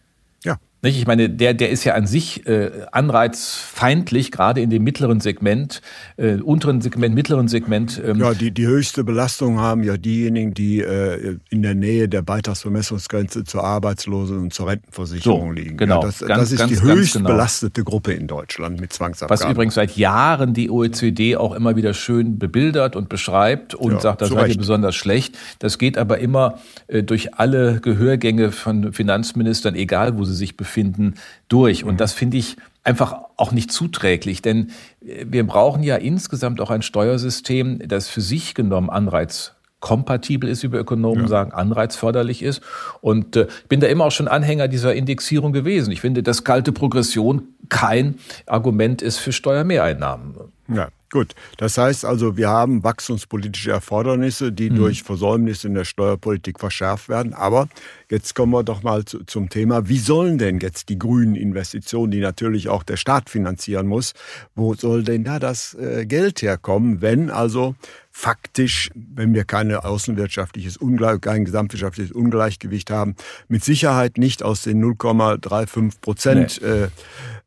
Nicht? 0.85 0.99
Ich 0.99 1.07
meine, 1.07 1.31
der, 1.31 1.55
der 1.55 1.71
ist 1.71 1.85
ja 1.85 1.95
an 1.95 2.07
sich 2.07 2.47
äh, 2.47 2.71
anreizfeindlich, 2.93 4.31
gerade 4.31 4.61
in 4.61 4.69
dem 4.69 4.85
mittleren 4.85 5.19
Segment, 5.19 5.81
äh, 6.19 6.35
unteren 6.35 6.83
Segment, 6.83 7.15
mittleren 7.15 7.49
Segment. 7.49 8.03
Ähm. 8.05 8.21
Ja, 8.21 8.35
die, 8.35 8.51
die 8.51 8.67
höchste 8.67 9.03
Belastung 9.03 9.61
haben 9.61 9.83
ja 9.83 9.97
diejenigen, 9.97 10.53
die 10.53 10.81
äh, 10.81 11.39
in 11.49 11.63
der 11.63 11.75
Nähe 11.75 12.07
der 12.07 12.21
Beitragsvermessungsgrenze 12.21 13.45
zur 13.45 13.65
Arbeitslosen- 13.65 14.39
und 14.39 14.53
zur 14.53 14.69
Rentenversicherung 14.69 15.49
so, 15.49 15.53
liegen. 15.53 15.79
Genau. 15.79 16.03
Ja, 16.03 16.07
das, 16.07 16.19
ganz, 16.19 16.41
das 16.43 16.53
ist 16.53 16.59
ganz, 16.59 16.73
die 16.73 16.83
höchst 16.83 17.15
genau. 17.15 17.31
belastete 17.31 17.83
Gruppe 17.83 18.13
in 18.13 18.27
Deutschland 18.27 18.79
mit 18.79 18.93
Zwangsabgaben. 18.93 19.43
Was 19.43 19.51
übrigens 19.51 19.75
seit 19.77 19.97
Jahren 19.97 20.53
die 20.53 20.69
OECD 20.69 21.37
auch 21.37 21.55
immer 21.55 21.77
wieder 21.77 21.95
schön 21.95 22.39
bebildert 22.39 22.95
und 22.95 23.09
beschreibt 23.09 23.75
und 23.75 23.93
ja, 23.93 24.01
sagt, 24.01 24.21
das 24.21 24.29
seid 24.29 24.51
ihr 24.51 24.59
besonders 24.59 24.95
schlecht. 24.95 25.39
Das 25.61 25.79
geht 25.79 25.97
aber 25.97 26.19
immer 26.19 26.59
äh, 26.89 27.03
durch 27.03 27.37
alle 27.37 27.81
Gehörgänge 27.81 28.53
von 28.53 28.93
Finanzministern, 28.93 29.75
egal 29.77 30.19
wo 30.19 30.25
sie 30.25 30.35
sich 30.35 30.59
befinden 30.59 30.74
finden, 30.75 31.15
durch. 31.49 31.85
Und 31.85 31.95
mhm. 31.95 31.99
das 31.99 32.13
finde 32.13 32.37
ich 32.37 32.57
einfach 32.83 33.15
auch 33.37 33.53
nicht 33.53 33.73
zuträglich, 33.73 34.43
denn 34.43 34.71
äh, 35.01 35.25
wir 35.27 35.47
brauchen 35.47 35.83
ja 35.83 35.97
insgesamt 35.97 36.61
auch 36.61 36.71
ein 36.71 36.83
Steuersystem, 36.83 37.81
das 37.89 38.09
für 38.09 38.21
sich 38.21 38.55
genommen 38.55 38.91
Anreiz 38.91 39.53
kompatibel 39.81 40.49
ist, 40.49 40.63
wie 40.63 40.73
wir 40.73 40.81
Ökonomen 40.81 41.25
ja. 41.25 41.29
sagen, 41.29 41.53
anreizförderlich 41.53 42.43
ist. 42.43 42.63
Und 43.03 43.37
äh, 43.37 43.49
bin 43.69 43.81
da 43.81 43.87
immer 43.87 44.07
auch 44.07 44.13
schon 44.13 44.29
Anhänger 44.29 44.67
dieser 44.67 44.95
Indexierung 44.95 45.53
gewesen. 45.53 45.93
Ich 45.93 46.01
finde, 46.01 46.23
dass 46.23 46.43
kalte 46.43 46.73
Progression 46.73 47.49
kein 47.69 48.15
Argument 48.47 49.03
ist 49.03 49.19
für 49.19 49.33
Steuermehreinnahmen. 49.33 50.37
Ja, 50.69 50.89
gut. 51.11 51.35
Das 51.59 51.77
heißt 51.77 52.05
also, 52.05 52.37
wir 52.37 52.49
haben 52.49 52.83
wachstumspolitische 52.83 53.71
Erfordernisse, 53.71 54.51
die 54.51 54.71
mhm. 54.71 54.77
durch 54.77 55.03
Versäumnisse 55.03 55.69
in 55.69 55.75
der 55.75 55.85
Steuerpolitik 55.85 56.59
verschärft 56.59 57.09
werden. 57.09 57.35
Aber 57.35 57.69
jetzt 58.11 58.35
kommen 58.35 58.53
wir 58.53 58.63
doch 58.63 58.83
mal 58.83 59.05
zu, 59.05 59.25
zum 59.25 59.51
Thema, 59.51 59.89
wie 59.89 59.99
sollen 59.99 60.39
denn 60.39 60.61
jetzt 60.61 60.89
die 60.89 60.99
grünen 60.99 61.37
Investitionen, 61.37 62.11
die 62.11 62.21
natürlich 62.21 62.69
auch 62.69 62.83
der 62.83 62.97
Staat 62.97 63.29
finanzieren 63.29 63.87
muss, 63.87 64.15
wo 64.55 64.75
soll 64.75 65.03
denn 65.03 65.25
da 65.25 65.39
das 65.39 65.75
äh, 65.75 66.07
Geld 66.07 66.41
herkommen, 66.41 67.03
wenn 67.03 67.31
also 67.31 67.75
faktisch, 68.17 68.91
wenn 68.95 69.35
wir 69.35 69.45
keine 69.45 69.85
außenwirtschaftliches 69.85 70.77
Ungleich, 70.77 71.21
kein 71.21 71.45
gesamtwirtschaftliches 71.45 72.13
Ungleichgewicht 72.13 72.89
haben, 72.91 73.17
mit 73.49 73.65
Sicherheit 73.65 74.19
nicht 74.19 74.45
aus 74.45 74.63
den 74.63 74.83
0,35 74.83 76.01
Prozent, 76.01 76.61
nee. 76.63 76.69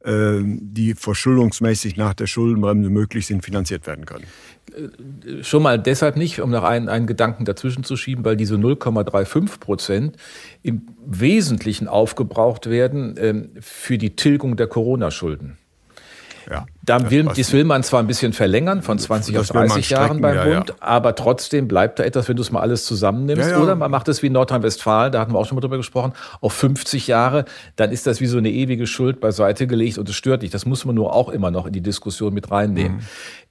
äh, 0.03 0.37
äh, 0.37 0.43
die 0.43 0.93
verschuldungsmäßig 0.93 1.95
nach 1.95 2.13
der 2.13 2.27
Schuldenbremse 2.27 2.89
möglich 2.89 3.27
sind, 3.27 3.45
finanziert 3.45 3.87
werden 3.87 4.05
können. 4.05 4.25
Äh, 4.75 5.41
schon 5.41 5.63
mal 5.63 5.79
deshalb 5.79 6.17
nicht, 6.17 6.41
um 6.41 6.51
noch 6.51 6.65
einen, 6.65 6.89
einen 6.89 7.07
Gedanken 7.07 7.45
dazwischen 7.45 7.85
zu 7.85 7.95
schieben, 7.95 8.25
weil 8.25 8.35
diese 8.35 8.55
0,35 8.55 9.59
Prozent 9.59 10.17
im 10.63 10.81
Wesentlichen 11.05 11.87
aufgebraucht 11.87 12.69
werden 12.69 13.15
äh, 13.15 13.61
für 13.61 13.97
die 13.97 14.17
Tilgung 14.17 14.57
der 14.57 14.67
Corona-Schulden. 14.67 15.57
Ja, 16.49 16.65
da 16.81 17.11
will, 17.11 17.25
das 17.25 17.51
will 17.51 17.65
man 17.65 17.83
zwar 17.83 17.99
ein 17.99 18.07
bisschen 18.07 18.31
verlängern, 18.31 18.81
von 18.81 18.97
20 18.97 19.37
auf 19.37 19.47
30 19.47 19.89
Jahren 19.89 20.21
beim 20.21 20.35
ja, 20.35 20.45
Bund, 20.45 20.69
ja. 20.69 20.75
aber 20.79 21.13
trotzdem 21.15 21.67
bleibt 21.67 21.99
da 21.99 22.03
etwas, 22.03 22.29
wenn 22.29 22.37
du 22.37 22.41
es 22.41 22.51
mal 22.51 22.61
alles 22.61 22.85
zusammennimmst. 22.85 23.53
Oder 23.55 23.75
man 23.75 23.91
macht 23.91 24.07
es 24.07 24.23
wie 24.23 24.29
Nordrhein-Westfalen, 24.29 25.11
da 25.11 25.19
hatten 25.19 25.33
wir 25.33 25.39
auch 25.39 25.45
schon 25.45 25.55
mal 25.55 25.61
drüber 25.61 25.77
gesprochen, 25.77 26.13
auf 26.39 26.53
50 26.53 27.07
Jahre, 27.07 27.45
dann 27.75 27.91
ist 27.91 28.07
das 28.07 28.21
wie 28.21 28.27
so 28.27 28.37
eine 28.37 28.49
ewige 28.49 28.87
Schuld 28.87 29.19
beiseite 29.19 29.67
gelegt 29.67 29.97
und 29.97 30.07
es 30.07 30.15
stört 30.15 30.41
nicht. 30.41 30.53
Das 30.53 30.65
muss 30.65 30.85
man 30.85 30.95
nur 30.95 31.13
auch 31.13 31.29
immer 31.29 31.51
noch 31.51 31.65
in 31.65 31.73
die 31.73 31.81
Diskussion 31.81 32.33
mit 32.33 32.49
reinnehmen. 32.49 32.97
Mhm. 32.97 33.01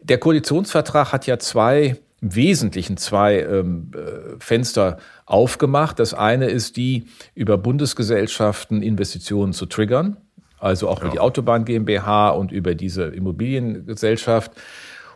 Der 0.01 0.19
Koalitionsvertrag 0.19 1.13
hat 1.13 1.27
ja 1.27 1.39
zwei 1.39 1.97
im 2.23 2.35
Wesentlichen 2.35 2.97
zwei 2.97 3.41
ähm, 3.41 3.91
äh, 3.95 4.37
Fenster 4.39 4.97
aufgemacht. 5.27 5.99
Das 5.99 6.15
eine 6.15 6.47
ist 6.47 6.79
die, 6.79 7.09
über 7.35 7.59
Bundesgesellschaften 7.59 8.83
Investitionen 8.83 9.53
zu 9.53 9.67
triggern 9.67 10.17
also 10.59 10.89
auch 10.89 10.99
ja. 10.99 11.05
über 11.05 11.13
die 11.13 11.21
Autobahn 11.21 11.65
GmbH 11.65 12.31
und 12.31 12.53
über 12.53 12.75
diese 12.75 13.05
Immobiliengesellschaft. 13.05 14.53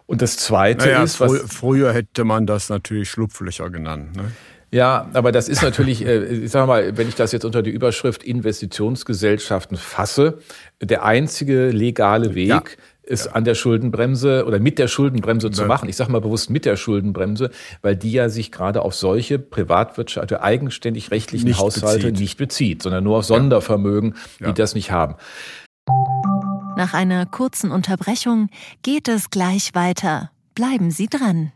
Und 0.06 0.22
das 0.22 0.36
Zweite 0.36 0.86
naja, 0.86 1.02
ist, 1.02 1.20
was 1.20 1.40
früher 1.46 1.92
hätte 1.92 2.24
man 2.24 2.46
das 2.46 2.68
natürlich 2.68 3.10
Schlupflöcher 3.10 3.70
genannt. 3.70 4.16
Ne? 4.16 4.32
Ja, 4.72 5.08
aber 5.14 5.32
das 5.32 5.48
ist 5.48 5.62
natürlich, 5.62 6.04
äh, 6.06 6.24
ich 6.26 6.50
sage 6.50 6.66
mal, 6.66 6.96
wenn 6.96 7.08
ich 7.08 7.16
das 7.16 7.32
jetzt 7.32 7.44
unter 7.44 7.62
die 7.62 7.70
Überschrift 7.70 8.22
Investitionsgesellschaften 8.22 9.76
fasse, 9.76 10.38
der 10.80 11.04
einzige 11.04 11.70
legale 11.70 12.34
Weg, 12.34 12.48
ja 12.48 12.62
es 13.02 13.26
ja. 13.26 13.32
an 13.32 13.44
der 13.44 13.54
Schuldenbremse 13.54 14.44
oder 14.46 14.58
mit 14.58 14.78
der 14.78 14.88
Schuldenbremse 14.88 15.50
zu 15.50 15.64
machen. 15.64 15.88
Ich 15.88 15.96
sage 15.96 16.12
mal 16.12 16.20
bewusst 16.20 16.50
mit 16.50 16.64
der 16.64 16.76
Schuldenbremse, 16.76 17.50
weil 17.82 17.96
die 17.96 18.12
ja 18.12 18.28
sich 18.28 18.52
gerade 18.52 18.82
auf 18.82 18.94
solche 18.94 19.38
Privatwirtschaft, 19.38 20.32
also 20.32 20.42
eigenständig 20.42 21.10
rechtlichen 21.10 21.48
nicht 21.48 21.58
Haushalte 21.58 22.08
bezieht. 22.08 22.20
nicht 22.20 22.38
bezieht, 22.38 22.82
sondern 22.82 23.04
nur 23.04 23.18
auf 23.18 23.24
Sondervermögen, 23.24 24.14
ja. 24.38 24.48
die 24.48 24.54
das 24.54 24.74
nicht 24.74 24.90
haben. 24.90 25.16
Nach 26.76 26.94
einer 26.94 27.26
kurzen 27.26 27.70
Unterbrechung 27.72 28.48
geht 28.82 29.08
es 29.08 29.30
gleich 29.30 29.74
weiter. 29.74 30.30
Bleiben 30.54 30.90
Sie 30.90 31.08
dran. 31.08 31.52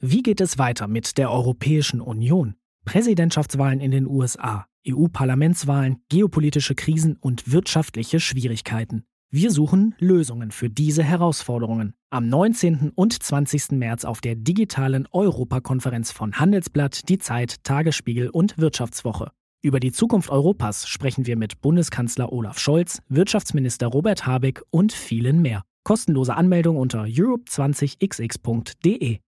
Wie 0.00 0.22
geht 0.22 0.40
es 0.40 0.58
weiter 0.58 0.88
mit 0.88 1.18
der 1.18 1.30
Europäischen 1.30 2.00
Union? 2.00 2.54
Präsidentschaftswahlen 2.84 3.80
in 3.80 3.90
den 3.90 4.06
USA, 4.06 4.66
EU-Parlamentswahlen, 4.86 6.02
geopolitische 6.10 6.74
Krisen 6.74 7.16
und 7.20 7.50
wirtschaftliche 7.50 8.20
Schwierigkeiten. 8.20 9.06
Wir 9.36 9.50
suchen 9.50 9.96
Lösungen 9.98 10.52
für 10.52 10.70
diese 10.70 11.02
Herausforderungen. 11.02 11.94
Am 12.08 12.28
19. 12.28 12.92
und 12.94 13.20
20. 13.20 13.72
März 13.72 14.04
auf 14.04 14.20
der 14.20 14.36
digitalen 14.36 15.08
Europakonferenz 15.10 16.12
von 16.12 16.34
Handelsblatt, 16.34 17.08
Die 17.08 17.18
Zeit, 17.18 17.64
Tagesspiegel 17.64 18.30
und 18.30 18.58
Wirtschaftswoche. 18.58 19.32
Über 19.60 19.80
die 19.80 19.90
Zukunft 19.90 20.30
Europas 20.30 20.86
sprechen 20.86 21.26
wir 21.26 21.36
mit 21.36 21.60
Bundeskanzler 21.60 22.32
Olaf 22.32 22.60
Scholz, 22.60 23.02
Wirtschaftsminister 23.08 23.88
Robert 23.88 24.24
Habeck 24.24 24.62
und 24.70 24.92
vielen 24.92 25.42
mehr. 25.42 25.64
Kostenlose 25.82 26.36
Anmeldung 26.36 26.76
unter 26.76 27.02
europe20xx.de. 27.02 29.18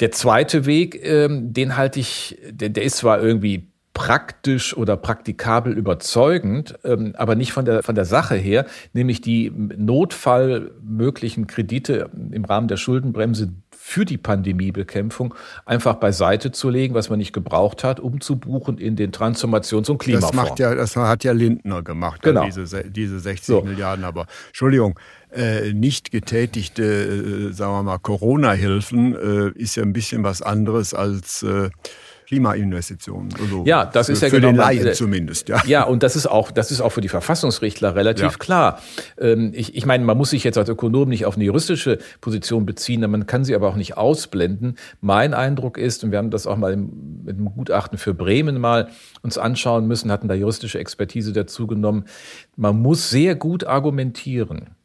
Der 0.00 0.12
zweite 0.12 0.64
Weg, 0.64 1.04
ähm, 1.04 1.52
den 1.52 1.76
halte 1.76 2.00
ich, 2.00 2.38
der, 2.48 2.70
der 2.70 2.84
ist 2.84 2.96
zwar 2.96 3.20
irgendwie 3.20 3.68
praktisch 3.98 4.76
oder 4.76 4.96
praktikabel 4.96 5.72
überzeugend, 5.72 6.78
ähm, 6.84 7.14
aber 7.18 7.34
nicht 7.34 7.50
von 7.50 7.64
der, 7.64 7.82
von 7.82 7.96
der 7.96 8.04
Sache 8.04 8.36
her, 8.36 8.64
nämlich 8.92 9.20
die 9.20 9.50
notfallmöglichen 9.50 11.48
Kredite 11.48 12.08
im 12.30 12.44
Rahmen 12.44 12.68
der 12.68 12.76
Schuldenbremse 12.76 13.48
für 13.72 14.04
die 14.04 14.16
Pandemiebekämpfung 14.16 15.34
einfach 15.66 15.96
beiseite 15.96 16.52
zu 16.52 16.70
legen, 16.70 16.94
was 16.94 17.10
man 17.10 17.18
nicht 17.18 17.32
gebraucht 17.32 17.82
hat, 17.82 17.98
umzubuchen 17.98 18.78
in 18.78 18.94
den 18.94 19.10
Transformations- 19.10 19.90
und 19.90 19.98
Klimafonds. 19.98 20.36
Das, 20.36 20.48
macht 20.48 20.58
ja, 20.60 20.74
das 20.76 20.94
hat 20.94 21.24
ja 21.24 21.32
Lindner 21.32 21.82
gemacht, 21.82 22.22
genau. 22.22 22.44
diese, 22.44 22.84
diese 22.84 23.18
60 23.18 23.46
so. 23.46 23.62
Milliarden. 23.62 24.04
Aber 24.04 24.26
Entschuldigung, 24.46 24.96
äh, 25.32 25.72
nicht 25.72 26.12
getätigte, 26.12 26.84
äh, 26.84 27.52
sagen 27.52 27.72
wir 27.72 27.82
mal, 27.82 27.98
Corona-Hilfen 27.98 29.16
äh, 29.16 29.58
ist 29.58 29.74
ja 29.74 29.82
ein 29.82 29.92
bisschen 29.92 30.22
was 30.22 30.40
anderes 30.40 30.94
als 30.94 31.42
äh, 31.42 31.70
Klimainvestitionen. 32.28 33.32
Also 33.40 33.64
ja, 33.64 33.86
das 33.86 34.06
für, 34.06 34.12
ist 34.12 34.20
ja 34.20 34.28
für 34.28 34.36
genau 34.36 34.48
den 34.48 34.56
Laien 34.56 34.92
zumindest. 34.92 35.48
Ja. 35.48 35.62
ja, 35.66 35.82
und 35.84 36.02
das 36.02 36.14
ist 36.14 36.26
auch, 36.26 36.50
das 36.50 36.70
ist 36.70 36.82
auch 36.82 36.90
für 36.90 37.00
die 37.00 37.08
Verfassungsrichtler 37.08 37.94
relativ 37.94 38.32
ja. 38.32 38.38
klar. 38.38 38.82
Ähm, 39.18 39.52
ich, 39.54 39.74
ich 39.74 39.86
meine, 39.86 40.04
man 40.04 40.18
muss 40.18 40.28
sich 40.28 40.44
jetzt 40.44 40.58
als 40.58 40.68
Ökonom 40.68 41.08
nicht 41.08 41.24
auf 41.24 41.36
eine 41.36 41.44
juristische 41.44 41.96
Position 42.20 42.66
beziehen, 42.66 43.00
man 43.10 43.24
kann 43.24 43.46
sie 43.46 43.54
aber 43.54 43.66
auch 43.68 43.76
nicht 43.76 43.96
ausblenden. 43.96 44.76
Mein 45.00 45.32
Eindruck 45.32 45.78
ist, 45.78 46.04
und 46.04 46.10
wir 46.10 46.18
haben 46.18 46.30
das 46.30 46.46
auch 46.46 46.58
mal 46.58 46.74
im, 46.74 47.22
mit 47.24 47.38
einem 47.38 47.46
Gutachten 47.46 47.96
für 47.96 48.12
Bremen 48.12 48.60
mal 48.60 48.90
uns 49.22 49.38
anschauen 49.38 49.86
müssen, 49.86 50.12
hatten 50.12 50.28
da 50.28 50.34
juristische 50.34 50.78
Expertise 50.78 51.32
dazu 51.32 51.66
genommen, 51.66 52.04
man 52.56 52.78
muss 52.78 53.08
sehr 53.08 53.36
gut 53.36 53.64
argumentieren 53.64 54.76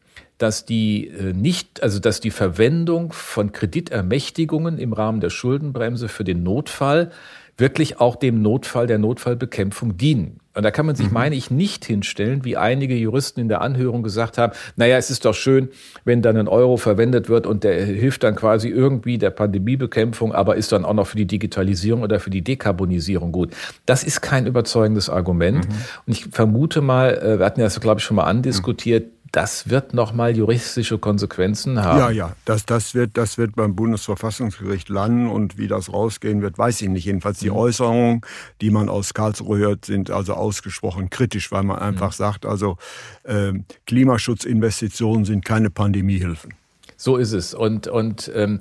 dass 0.44 0.66
die 0.66 1.08
äh, 1.08 1.32
nicht, 1.32 1.82
also 1.82 2.00
dass 2.00 2.20
die 2.20 2.30
Verwendung 2.30 3.14
von 3.14 3.54
Kreditermächtigungen 3.54 4.78
im 4.78 4.92
Rahmen 4.92 5.22
der 5.22 5.30
Schuldenbremse 5.30 6.10
für 6.10 6.26
den 6.26 6.44
Notfall 6.44 7.12
wirklich 7.58 8.02
auch 8.02 8.18
dem 8.18 8.42
Notfall 8.42 8.88
der 8.88 8.98
Notfallbekämpfung 8.98 9.96
dienen. 9.96 10.40
Und 10.56 10.64
da 10.64 10.72
kann 10.72 10.86
man 10.86 10.96
sich, 10.96 11.08
mhm. 11.08 11.14
meine 11.14 11.36
ich, 11.36 11.50
nicht 11.50 11.86
hinstellen, 11.86 12.44
wie 12.44 12.58
einige 12.58 12.96
Juristen 12.96 13.40
in 13.40 13.48
der 13.48 13.62
Anhörung 13.62 14.04
gesagt 14.04 14.38
haben, 14.38 14.54
naja, 14.76 14.98
es 14.98 15.10
ist 15.10 15.24
doch 15.26 15.34
schön, 15.34 15.70
wenn 16.04 16.22
dann 16.22 16.36
ein 16.36 16.48
Euro 16.48 16.78
verwendet 16.78 17.30
wird 17.30 17.48
und 17.48 17.64
der 17.64 17.86
hilft 17.86 18.24
dann 18.24 18.36
quasi 18.36 18.68
irgendwie 18.68 19.18
der 19.18 19.30
Pandemiebekämpfung, 19.30 20.34
aber 20.34 20.56
ist 20.56 20.72
dann 20.72 20.84
auch 20.84 20.94
noch 20.94 21.08
für 21.08 21.18
die 21.18 21.26
Digitalisierung 21.26 22.02
oder 22.02 22.20
für 22.20 22.30
die 22.30 22.44
Dekarbonisierung 22.44 23.32
gut. 23.32 23.54
Das 23.86 24.04
ist 24.04 24.22
kein 24.22 24.46
überzeugendes 24.46 25.10
Argument. 25.10 25.68
Mhm. 25.68 25.74
Und 26.06 26.14
ich 26.14 26.26
vermute 26.32 26.82
mal, 26.82 27.14
äh, 27.18 27.40
wir 27.40 27.46
hatten 27.46 27.62
ja 27.62 27.66
das, 27.66 27.80
glaube 27.80 28.00
ich, 28.00 28.06
schon 28.06 28.18
mal 28.18 28.26
andiskutiert, 28.26 29.06
das 29.34 29.68
wird 29.68 29.96
nochmal 29.96 30.38
juristische 30.38 31.00
Konsequenzen 31.00 31.84
haben. 31.84 31.98
Ja, 31.98 32.12
ja, 32.12 32.36
das, 32.46 32.68
das, 32.68 32.94
wird, 32.94 33.18
das 33.18 33.40
wird 33.40 33.56
beim 33.56 33.76
Bundesverfassungsgericht 33.76 34.90
landen 34.90 35.28
und 35.28 35.58
wie 35.58 35.68
das 35.68 35.92
rausgehen 35.92 36.44
wird, 36.44 36.60
weiß 36.60 36.84
ich 36.84 36.90
nicht. 36.90 37.06
Jedenfalls 37.06 37.40
die 37.40 37.50
mhm. 37.50 37.58
Äußerungen, 37.58 38.22
die 38.62 38.70
man 38.70 38.90
aus 38.90 39.16
Karlsruhe 39.16 39.58
hört, 39.58 39.86
sind 39.86 40.12
also 40.12 40.36
ausgesprochen 40.36 41.10
kritisch, 41.10 41.52
weil 41.52 41.64
man 41.64 41.80
einfach 41.80 42.12
mhm. 42.12 42.16
sagt, 42.16 42.46
also 42.46 42.78
äh, 43.24 43.54
Klimaschutzinvestitionen 43.88 45.26
sind 45.26 45.44
keine 45.44 45.72
Pandemiehilfen. 45.72 46.54
So 46.96 47.18
ist 47.18 47.34
es. 47.34 47.56
Und, 47.56 47.88
und 47.88 48.32
ähm, 48.36 48.60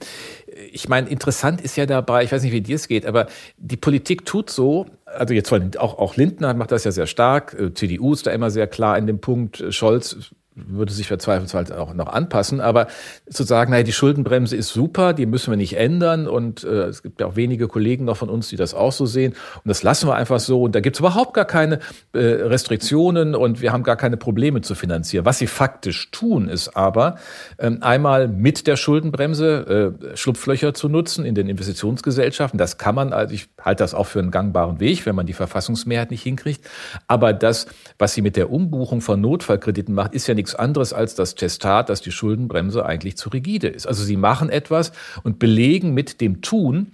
ich 0.72 0.88
meine, 0.88 1.10
interessant 1.10 1.60
ist 1.60 1.76
ja 1.76 1.84
dabei, 1.84 2.24
ich 2.24 2.32
weiß 2.32 2.42
nicht, 2.42 2.52
wie 2.52 2.62
dir 2.62 2.76
es 2.76 2.88
geht, 2.88 3.04
aber 3.04 3.26
die 3.58 3.76
Politik 3.76 4.24
tut 4.24 4.48
so, 4.48 4.86
also 5.04 5.34
jetzt 5.34 5.52
auch, 5.52 5.98
auch 5.98 6.16
Lindner 6.16 6.54
macht 6.54 6.72
das 6.72 6.84
ja 6.84 6.92
sehr 6.92 7.06
stark, 7.06 7.54
äh, 7.60 7.74
CDU 7.74 8.14
ist 8.14 8.26
da 8.26 8.30
immer 8.30 8.50
sehr 8.50 8.66
klar 8.66 8.96
in 8.96 9.06
dem 9.06 9.20
Punkt, 9.20 9.62
Scholz 9.68 10.32
würde 10.54 10.92
sich 10.92 11.08
verzweifelsfall 11.08 11.72
auch 11.72 11.94
noch 11.94 12.08
anpassen, 12.08 12.60
aber 12.60 12.88
zu 13.28 13.44
sagen, 13.44 13.70
naja, 13.70 13.82
die 13.82 13.92
Schuldenbremse 13.92 14.56
ist 14.56 14.68
super, 14.68 15.14
die 15.14 15.26
müssen 15.26 15.50
wir 15.50 15.56
nicht 15.56 15.76
ändern. 15.76 16.28
Und 16.28 16.64
äh, 16.64 16.84
es 16.84 17.02
gibt 17.02 17.20
ja 17.20 17.26
auch 17.26 17.36
wenige 17.36 17.68
Kollegen 17.68 18.04
noch 18.04 18.16
von 18.16 18.28
uns, 18.28 18.48
die 18.48 18.56
das 18.56 18.74
auch 18.74 18.92
so 18.92 19.06
sehen. 19.06 19.32
Und 19.32 19.68
das 19.68 19.82
lassen 19.82 20.08
wir 20.08 20.14
einfach 20.14 20.40
so. 20.40 20.62
Und 20.62 20.74
da 20.74 20.80
gibt 20.80 20.96
es 20.96 21.00
überhaupt 21.00 21.34
gar 21.34 21.46
keine 21.46 21.78
äh, 22.12 22.18
Restriktionen 22.18 23.34
und 23.34 23.62
wir 23.62 23.72
haben 23.72 23.82
gar 23.82 23.96
keine 23.96 24.16
Probleme 24.16 24.60
zu 24.60 24.74
finanzieren. 24.74 25.24
Was 25.24 25.38
sie 25.38 25.46
faktisch 25.46 26.10
tun, 26.10 26.48
ist 26.48 26.76
aber 26.76 27.16
ähm, 27.58 27.78
einmal 27.80 28.28
mit 28.28 28.66
der 28.66 28.76
Schuldenbremse 28.76 29.96
äh, 30.12 30.16
Schlupflöcher 30.16 30.74
zu 30.74 30.88
nutzen 30.88 31.24
in 31.24 31.34
den 31.34 31.48
Investitionsgesellschaften. 31.48 32.58
Das 32.58 32.76
kann 32.76 32.94
man, 32.94 33.12
also 33.12 33.34
ich 33.34 33.48
halte 33.60 33.82
das 33.82 33.94
auch 33.94 34.06
für 34.06 34.18
einen 34.18 34.30
gangbaren 34.30 34.80
Weg, 34.80 35.06
wenn 35.06 35.14
man 35.14 35.26
die 35.26 35.32
Verfassungsmehrheit 35.32 36.10
nicht 36.10 36.22
hinkriegt, 36.22 36.68
aber 37.06 37.32
das, 37.32 37.66
was 37.98 38.14
sie 38.14 38.22
mit 38.22 38.36
der 38.36 38.50
Umbuchung 38.50 39.00
von 39.00 39.20
Notfallkrediten 39.20 39.94
macht, 39.94 40.14
ist 40.14 40.26
ja 40.26 40.34
nicht 40.34 40.41
nichts 40.42 40.54
anderes 40.56 40.92
als 40.92 41.14
das 41.14 41.36
Testat, 41.36 41.88
dass 41.88 42.02
die 42.02 42.10
Schuldenbremse 42.10 42.84
eigentlich 42.84 43.16
zu 43.16 43.28
rigide 43.28 43.68
ist. 43.68 43.86
Also 43.86 44.02
sie 44.02 44.16
machen 44.16 44.50
etwas 44.50 44.92
und 45.22 45.38
belegen 45.38 45.94
mit 45.94 46.20
dem 46.20 46.42
Tun, 46.42 46.88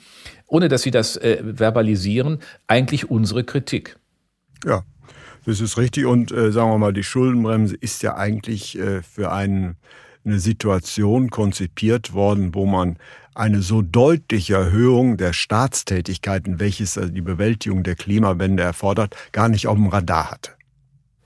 ohne 0.47 0.69
dass 0.69 0.83
sie 0.83 0.90
das 0.90 1.17
äh, 1.17 1.43
verbalisieren, 1.57 2.40
eigentlich 2.67 3.11
unsere 3.11 3.45
Kritik. 3.45 3.97
Ja, 4.67 4.83
das 5.47 5.61
ist 5.61 5.78
richtig. 5.78 6.05
Und 6.05 6.31
äh, 6.31 6.52
sagen 6.52 6.71
wir 6.71 6.78
mal, 6.78 6.93
die 6.93 7.02
Schuldenbremse 7.02 7.75
ist 7.75 8.02
ja 8.02 8.17
eigentlich 8.17 8.78
äh, 8.78 9.02
für 9.02 9.33
einen, 9.33 9.76
eine 10.25 10.40
Situation 10.40 11.31
konzipiert 11.31 12.12
worden, 12.12 12.55
wo 12.55 12.67
man 12.67 12.99
eine 13.35 13.62
so 13.62 13.81
deutliche 13.83 14.57
Erhöhung 14.57 15.17
der 15.17 15.33
Staatstätigkeiten, 15.33 16.61
welches 16.61 16.99
also 16.99 17.11
die 17.11 17.23
Bewältigung 17.23 17.83
der 17.83 17.95
Klimawende 17.95 18.62
erfordert, 18.62 19.17
gar 19.33 19.49
nicht 19.49 19.69
auf 19.69 19.76
dem 19.76 19.87
Radar 19.87 20.33
hatte. 20.33 20.58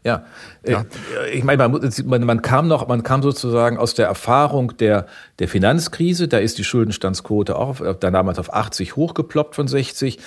Ja, 0.04 0.24
ja. 0.66 0.84
Äh, 1.24 1.30
ich 1.30 1.44
meine, 1.44 1.68
man, 1.68 2.24
man, 2.24 2.42
kam 2.42 2.66
noch, 2.66 2.88
man 2.88 3.04
kam 3.04 3.22
sozusagen 3.22 3.78
aus 3.78 3.94
der 3.94 4.06
Erfahrung 4.06 4.76
der, 4.76 5.06
der 5.38 5.46
Finanzkrise. 5.46 6.26
Da 6.26 6.38
ist 6.38 6.58
die 6.58 6.64
Schuldenstandsquote 6.64 7.56
auch 7.56 7.80
auf, 7.80 7.98
damals 8.00 8.40
auf 8.40 8.52
80 8.52 8.96
hochgeploppt 8.96 9.54
von 9.54 9.68
60. 9.68 10.18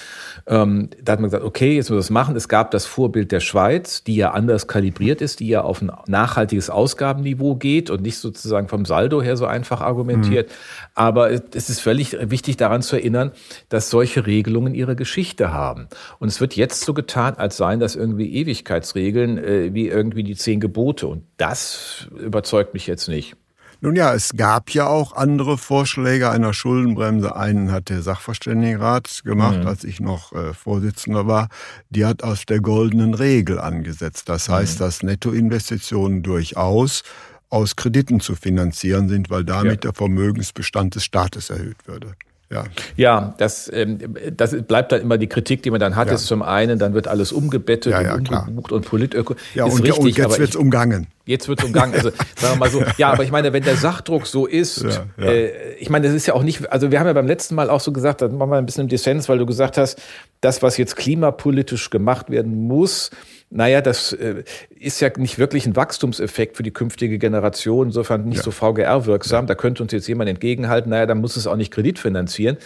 Ähm, 0.48 0.90
da 1.04 1.14
hat 1.14 1.20
man 1.20 1.30
gesagt, 1.30 1.44
okay, 1.44 1.76
jetzt 1.76 1.90
müssen 1.90 1.96
wir 1.96 2.00
das 2.00 2.10
machen. 2.10 2.38
Es 2.38 2.48
gab 2.48 2.72
das 2.72 2.86
Vorbild 2.86 3.34
der 3.34 3.42
Schweiz, 3.42 4.04
die 4.04 4.16
ja 4.16 4.32
anders 4.32 4.68
kalibriert 4.68 5.22
ist, 5.22 5.42
die 5.42 5.50
ja 5.50 5.62
auf 5.62 5.82
ein 5.82 5.92
nachhaltiges 6.08 6.70
Ausgabenniveau 6.70 7.56
geht 7.56 7.90
und 7.90 8.02
nicht 8.02 8.18
sozusagen 8.18 8.70
vom 8.70 8.86
Saldo 8.86 9.22
her 9.22 9.36
so 9.36 9.46
einfach 9.46 9.82
argumentiert. 9.82 10.50
Mhm. 10.50 10.54
Aber 10.94 11.32
es 11.32 11.70
ist 11.70 11.82
völlig 11.82 12.18
wichtig 12.30 12.56
daran 12.56 12.82
zu 12.82 12.96
erinnern, 12.96 13.32
dass 13.68 13.90
solche 13.90 14.26
Regelungen 14.26 14.74
ihre 14.74 14.96
Geschichte 14.96 15.52
haben. 15.52 15.88
Und 16.20 16.30
es 16.30 16.40
wird 16.40 16.56
jetzt 16.56 16.86
so 16.86 16.94
getan, 16.94 17.36
als 17.36 17.58
seien 17.58 17.82
das 17.82 17.96
irgendwie 17.96 18.34
Ewigkeitsregeln, 18.36 19.38
äh, 19.38 19.65
wie 19.74 19.88
irgendwie 19.88 20.24
die 20.24 20.36
zehn 20.36 20.60
Gebote. 20.60 21.08
Und 21.08 21.24
das 21.38 22.08
überzeugt 22.20 22.74
mich 22.74 22.88
jetzt 22.88 23.08
nicht. 23.08 23.36
Nun 23.82 23.96
ja, 23.96 24.14
es 24.14 24.36
gab 24.36 24.72
ja 24.72 24.88
auch 24.88 25.14
andere 25.14 25.58
Vorschläge 25.58 26.30
einer 26.30 26.54
Schuldenbremse. 26.54 27.36
Einen 27.36 27.72
hat 27.72 27.90
der 27.90 28.02
Sachverständigenrat 28.02 29.22
gemacht, 29.24 29.60
mhm. 29.60 29.68
als 29.68 29.84
ich 29.84 30.00
noch 30.00 30.34
äh, 30.34 30.54
Vorsitzender 30.54 31.28
war. 31.28 31.50
Die 31.90 32.06
hat 32.06 32.24
aus 32.24 32.46
der 32.46 32.62
goldenen 32.62 33.14
Regel 33.14 33.60
angesetzt. 33.60 34.30
Das 34.30 34.50
heißt, 34.50 34.80
mhm. 34.80 34.84
dass 34.84 35.04
Nettoinvestitionen 35.04 36.24
durchaus 36.24 37.04
aus 37.50 37.76
Krediten 37.76 38.20
zu 38.20 38.36
finanzieren 38.36 39.08
sind, 39.08 39.30
weil 39.30 39.44
damit 39.44 39.84
ja. 39.84 39.92
der 39.92 39.94
Vermögensbestand 39.94 40.96
des 40.96 41.04
Staates 41.04 41.50
erhöht 41.50 41.88
würde. 41.88 42.16
Ja, 42.52 42.64
ja 42.96 43.34
das, 43.38 43.72
ähm, 43.74 43.98
das 44.36 44.56
bleibt 44.64 44.92
dann 44.92 45.02
immer 45.02 45.18
die 45.18 45.28
Kritik, 45.28 45.64
die 45.64 45.72
man 45.72 45.80
dann 45.80 45.96
hat, 45.96 46.10
ja. 46.10 46.14
ist 46.14 46.28
zum 46.28 46.42
einen, 46.42 46.78
dann 46.78 46.94
wird 46.94 47.08
alles 47.08 47.32
umgebettet 47.32 47.94
ja, 47.94 48.02
ja, 48.02 48.14
und 48.16 48.30
umgebucht 48.30 48.72
und 48.72 48.86
Politöko. 48.86 49.36
Ja, 49.56 49.66
ist 49.68 49.74
und, 49.74 49.82
richtig, 49.82 50.00
und 50.00 50.18
jetzt 50.18 50.40
wird 50.40 50.50
es 50.50 50.56
umgangen. 50.56 51.08
Jetzt 51.26 51.48
wird 51.48 51.60
es 51.60 51.66
umgangen. 51.66 51.96
Also 51.96 52.12
sagen 52.36 52.54
wir 52.54 52.58
mal 52.58 52.70
so, 52.70 52.84
ja, 52.98 53.12
aber 53.12 53.24
ich 53.24 53.32
meine, 53.32 53.52
wenn 53.52 53.64
der 53.64 53.78
Sachdruck 53.78 54.28
so 54.28 54.46
ist. 54.46 54.86
Äh, 55.18 55.76
ich 55.80 55.90
meine, 55.90 56.06
das 56.08 56.16
ist 56.16 56.28
ja 56.28 56.36
auch 56.36 56.44
nicht, 56.44 56.72
also 56.72 56.92
wir 56.92 57.00
haben 57.00 57.08
ja 57.08 57.14
beim 57.14 57.28
letzten 57.28 57.56
Mal 57.56 57.70
auch 57.70 57.80
so 57.80 57.92
gesagt, 57.92 58.22
da 58.22 58.28
machen 58.28 58.52
wir 58.52 58.58
ein 58.58 58.66
bisschen 58.66 58.84
im 58.84 58.90
Dissens, 58.90 59.28
weil 59.28 59.40
du 59.40 59.46
gesagt 59.46 59.78
hast, 59.78 60.00
das, 60.42 60.62
was 60.62 60.78
jetzt 60.78 60.96
klimapolitisch 60.96 61.90
gemacht 61.90 62.30
werden 62.30 62.68
muss, 62.68 63.10
naja, 63.56 63.80
das 63.82 64.12
äh, 64.12 64.44
ist 64.78 65.00
ja 65.00 65.10
nicht 65.16 65.40
wirklich 65.40 65.66
ein 65.66 65.78
Wachstumseffekt 65.78 66.58
für 66.58 66.64
die 66.64 66.72
künftige 66.72 67.18
Generation, 67.18 67.88
insofern 67.88 68.26
nicht 68.26 68.40
ja. 68.40 68.44
so 68.44 68.52
VGR-wirksam. 68.52 69.46
Ja. 69.46 69.48
Da 69.48 69.56
könnte 69.56 69.82
uns 69.82 69.94
jetzt 69.94 70.08
jemand 70.08 70.30
entgegenhalten, 70.30 70.90
naja, 70.90 71.06
dann 71.06 71.22
muss 71.22 71.38
es 71.38 71.48
auch 71.48 71.56
nicht 71.56 71.72
Kredit 71.72 71.98
finanzieren. 71.98 72.58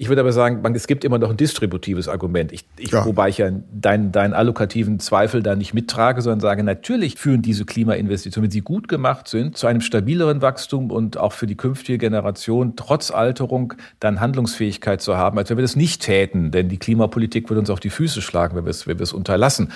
Ich 0.00 0.08
würde 0.08 0.20
aber 0.20 0.30
sagen, 0.30 0.62
es 0.76 0.86
gibt 0.86 1.04
immer 1.04 1.18
noch 1.18 1.28
ein 1.28 1.36
distributives 1.36 2.06
Argument. 2.06 2.52
Ich, 2.52 2.64
ich, 2.78 2.92
ja. 2.92 3.04
Wobei 3.04 3.30
ich 3.30 3.38
ja 3.38 3.50
deinen, 3.72 4.12
deinen 4.12 4.32
allokativen 4.32 5.00
Zweifel 5.00 5.42
da 5.42 5.56
nicht 5.56 5.74
mittrage, 5.74 6.22
sondern 6.22 6.38
sage, 6.38 6.62
natürlich 6.62 7.16
führen 7.16 7.42
diese 7.42 7.64
Klimainvestitionen, 7.64 8.44
wenn 8.44 8.52
sie 8.52 8.60
gut 8.60 8.86
gemacht 8.86 9.26
sind, 9.26 9.56
zu 9.56 9.66
einem 9.66 9.80
stabileren 9.80 10.40
Wachstum 10.40 10.92
und 10.92 11.16
auch 11.16 11.32
für 11.32 11.48
die 11.48 11.56
künftige 11.56 11.98
Generation 11.98 12.74
trotz 12.76 13.10
Alterung 13.10 13.74
dann 13.98 14.20
Handlungsfähigkeit 14.20 15.02
zu 15.02 15.16
haben, 15.16 15.36
als 15.36 15.50
wenn 15.50 15.56
wir 15.58 15.62
das 15.62 15.74
nicht 15.74 16.00
täten. 16.00 16.52
Denn 16.52 16.68
die 16.68 16.78
Klimapolitik 16.78 17.50
würde 17.50 17.58
uns 17.58 17.68
auf 17.68 17.80
die 17.80 17.90
Füße 17.90 18.22
schlagen, 18.22 18.56
wenn 18.56 18.66
wir 18.66 18.70
es, 18.70 18.86
wenn 18.86 19.00
wir 19.00 19.02
es 19.02 19.12
unterlassen. 19.12 19.72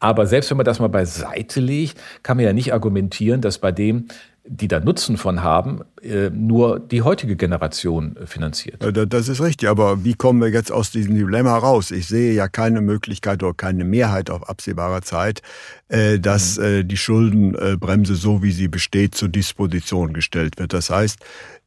Aber 0.00 0.26
selbst 0.26 0.48
wenn 0.48 0.56
man 0.56 0.64
das 0.64 0.78
mal 0.78 0.88
beiseite 0.88 1.60
legt, 1.60 2.00
kann 2.22 2.38
man 2.38 2.46
ja 2.46 2.54
nicht 2.54 2.72
argumentieren, 2.72 3.42
dass 3.42 3.58
bei 3.58 3.72
dem, 3.72 4.06
die 4.48 4.68
da 4.68 4.80
Nutzen 4.80 5.16
von 5.16 5.42
haben, 5.42 5.80
äh, 6.02 6.30
nur 6.30 6.78
die 6.78 7.02
heutige 7.02 7.36
Generation 7.36 8.16
äh, 8.16 8.26
finanziert. 8.26 8.84
Das 9.10 9.28
ist 9.28 9.40
richtig, 9.40 9.68
aber 9.68 10.04
wie 10.04 10.14
kommen 10.14 10.40
wir 10.40 10.48
jetzt 10.48 10.70
aus 10.70 10.90
diesem 10.90 11.14
Dilemma 11.14 11.56
raus? 11.58 11.90
Ich 11.90 12.06
sehe 12.06 12.32
ja 12.32 12.48
keine 12.48 12.80
Möglichkeit 12.80 13.42
oder 13.42 13.54
keine 13.54 13.84
Mehrheit 13.84 14.30
auf 14.30 14.48
absehbarer 14.48 15.02
Zeit, 15.02 15.42
äh, 15.88 16.18
dass 16.18 16.58
mhm. 16.58 16.86
die 16.88 16.96
Schuldenbremse 16.96 18.14
so 18.14 18.42
wie 18.42 18.52
sie 18.52 18.68
besteht 18.68 19.14
zur 19.14 19.28
Disposition 19.28 20.12
gestellt 20.12 20.58
wird. 20.58 20.72
Das 20.72 20.90
heißt, 20.90 21.18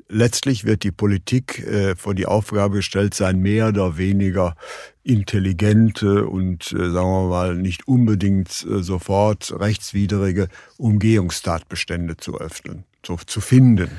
letztlich 0.10 0.66
wird 0.66 0.84
die 0.84 0.92
Politik 0.92 1.66
vor 1.96 2.16
die 2.16 2.26
Aufgabe 2.26 2.78
gestellt 2.78 3.14
sein, 3.14 3.40
mehr 3.40 3.70
oder 3.70 3.98
weniger 3.98 4.56
intelligente 5.04 6.26
und, 6.28 6.64
sagen 6.64 6.92
wir 6.94 7.30
mal, 7.30 7.56
nicht 7.56 7.88
unbedingt 7.88 8.50
sofort 8.50 9.54
rechtswidrige 9.60 10.50
Umgehungstatbestände 10.78 12.18
zu 12.18 12.40
öffnen, 12.40 12.84
zu, 13.04 13.18
zu 13.26 13.40
finden. 13.42 13.90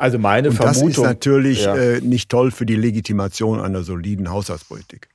Also 0.00 0.18
meine 0.18 0.48
Und 0.48 0.56
Vermutung. 0.56 0.88
Das 0.88 0.96
ist 0.96 1.04
natürlich 1.04 1.64
ja. 1.64 1.76
äh, 1.76 2.00
nicht 2.00 2.30
toll 2.30 2.50
für 2.50 2.64
die 2.64 2.76
Legitimation 2.76 3.60
einer 3.60 3.82
soliden 3.82 4.30
Haushaltspolitik. 4.30 5.08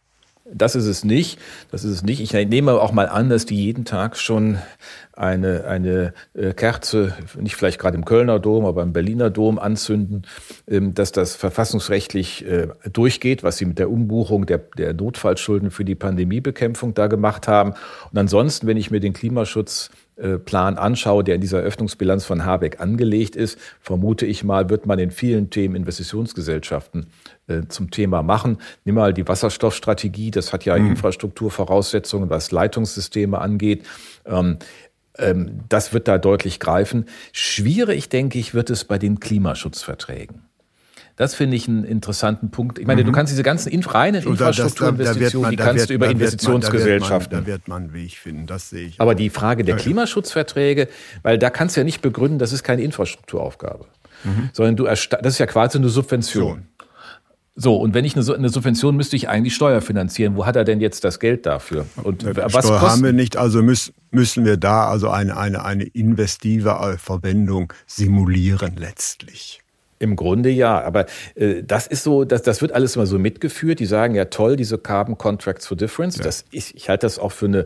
Das 0.47 0.75
ist 0.75 0.85
es 0.85 1.03
nicht. 1.03 1.39
Das 1.71 1.83
ist 1.83 1.91
es 1.91 2.03
nicht. 2.03 2.21
Ich 2.21 2.33
nehme 2.33 2.73
auch 2.79 2.91
mal 2.91 3.09
an, 3.09 3.29
dass 3.29 3.47
die 3.47 3.55
jeden 3.55 3.83
Tag 3.83 4.15
schon 4.15 4.59
eine, 5.13 5.65
eine 5.65 6.13
äh, 6.35 6.53
Kerze, 6.53 7.15
nicht 7.39 7.55
vielleicht 7.55 7.79
gerade 7.79 7.97
im 7.97 8.05
Kölner 8.05 8.39
Dom, 8.39 8.63
aber 8.65 8.83
im 8.83 8.93
Berliner 8.93 9.31
Dom 9.31 9.57
anzünden, 9.57 10.27
ähm, 10.67 10.93
dass 10.93 11.11
das 11.11 11.35
verfassungsrechtlich 11.35 12.45
äh, 12.45 12.67
durchgeht, 12.93 13.41
was 13.41 13.57
sie 13.57 13.65
mit 13.65 13.79
der 13.79 13.89
Umbuchung 13.89 14.45
der, 14.45 14.59
der 14.59 14.93
Notfallschulden 14.93 15.71
für 15.71 15.83
die 15.83 15.95
Pandemiebekämpfung 15.95 16.93
da 16.93 17.07
gemacht 17.07 17.47
haben. 17.47 17.73
Und 18.11 18.17
ansonsten, 18.19 18.67
wenn 18.67 18.77
ich 18.77 18.91
mir 18.91 18.99
den 18.99 19.13
Klimaschutz 19.13 19.89
Plan 20.39 20.77
anschaue, 20.77 21.23
der 21.23 21.35
in 21.35 21.41
dieser 21.41 21.59
Eröffnungsbilanz 21.59 22.25
von 22.25 22.45
Habeck 22.45 22.79
angelegt 22.79 23.35
ist, 23.35 23.59
vermute 23.79 24.25
ich 24.25 24.43
mal, 24.43 24.69
wird 24.69 24.85
man 24.85 24.99
in 24.99 25.11
vielen 25.11 25.49
Themen 25.49 25.75
Investitionsgesellschaften 25.75 27.07
äh, 27.47 27.63
zum 27.67 27.91
Thema 27.91 28.23
machen. 28.23 28.57
Nimm 28.85 28.95
mal 28.95 29.13
die 29.13 29.27
Wasserstoffstrategie, 29.27 30.31
das 30.31 30.53
hat 30.53 30.65
ja 30.65 30.77
mhm. 30.77 30.91
Infrastrukturvoraussetzungen, 30.91 32.29
was 32.29 32.51
Leitungssysteme 32.51 33.39
angeht. 33.39 33.85
Ähm, 34.25 34.57
Ähm, 35.17 35.61
das 35.69 35.93
wird 35.93 36.09
da 36.09 36.17
deutlich 36.17 36.59
greifen. 36.59 37.05
Schwierig, 37.31 38.09
denke 38.09 38.37
ich, 38.37 38.53
wird 38.53 38.69
es 38.69 38.83
bei 38.83 38.97
den 38.97 39.21
Klimaschutzverträgen. 39.21 40.41
Das 41.15 41.33
finde 41.33 41.55
ich 41.55 41.67
einen 41.69 41.85
interessanten 41.85 42.51
Punkt. 42.51 42.77
Ich 42.77 42.87
meine, 42.87 43.01
mhm. 43.01 43.07
du 43.07 43.11
kannst 43.13 43.31
diese 43.31 43.43
ganzen 43.43 43.71
inf 43.71 43.93
reinen 43.93 44.21
Infrastrukturinvestitionen, 44.21 45.51
die 45.51 45.55
kannst 45.55 45.89
du 45.89 45.93
über 45.93 46.09
Investitionsgesellschaften. 46.09 47.39
Da 47.39 47.45
wird 47.45 47.67
man 47.67 47.83
einen 47.83 47.93
Weg 47.93 48.17
finden, 48.17 48.47
das 48.47 48.69
sehe 48.69 48.87
ich. 48.87 48.99
Aber 48.99 49.15
die 49.15 49.29
Frage 49.29 49.63
der 49.63 49.77
Klimaschutzverträge, 49.77 50.89
weil 51.23 51.37
da 51.37 51.49
kannst 51.49 51.75
du 51.75 51.81
ja 51.81 51.85
nicht 51.85 52.01
begründen, 52.01 52.37
das 52.37 52.51
ist 52.51 52.63
keine 52.63 52.81
Infrastrukturaufgabe, 52.81 53.85
mhm. 54.25 54.49
sondern 54.51 54.75
du 54.75 54.83
das 54.85 55.07
ist 55.07 55.39
ja 55.39 55.45
quasi 55.45 55.77
eine 55.77 55.89
Subvention. 55.89 56.67
So, 57.57 57.77
und 57.77 57.93
wenn 57.93 58.03
ich 58.03 58.17
eine, 58.17 58.35
eine, 58.35 58.49
Subvention 58.49 58.97
müsste 58.97 59.15
ich 59.15 59.29
eigentlich 59.29 59.55
Steuer 59.55 59.79
finanzieren. 59.79 60.35
Wo 60.35 60.45
hat 60.45 60.57
er 60.57 60.65
denn 60.65 60.81
jetzt 60.81 61.05
das 61.05 61.21
Geld 61.21 61.45
dafür? 61.45 61.85
Und 62.03 62.23
ja, 62.23 62.53
was 62.53 62.65
Steuer 62.65 62.81
haben 62.81 63.01
wir 63.01 63.13
nicht, 63.13 63.37
also 63.37 63.63
müssen, 63.63 63.93
müssen 64.11 64.43
wir 64.43 64.57
da 64.57 64.89
also 64.89 65.09
eine, 65.09 65.37
eine, 65.37 65.63
eine 65.63 65.85
investive 65.85 66.97
Verwendung 66.99 67.71
simulieren 67.87 68.75
letztlich. 68.75 69.61
Im 69.97 70.15
Grunde 70.15 70.49
ja, 70.49 70.81
aber 70.81 71.05
äh, 71.35 71.63
das 71.63 71.87
ist 71.87 72.03
so, 72.03 72.25
das, 72.25 72.41
das 72.41 72.61
wird 72.61 72.73
alles 72.73 72.95
immer 72.95 73.05
so 73.05 73.17
mitgeführt. 73.17 73.79
Die 73.79 73.85
sagen 73.85 74.15
ja 74.15 74.25
toll, 74.25 74.55
diese 74.57 74.77
Carbon 74.77 75.17
Contracts 75.17 75.67
for 75.67 75.77
Difference. 75.77 76.17
Ja. 76.17 76.23
Das, 76.23 76.45
ich, 76.51 76.75
ich 76.75 76.89
halte 76.89 77.05
das 77.05 77.17
auch 77.17 77.31
für 77.31 77.45
eine 77.45 77.65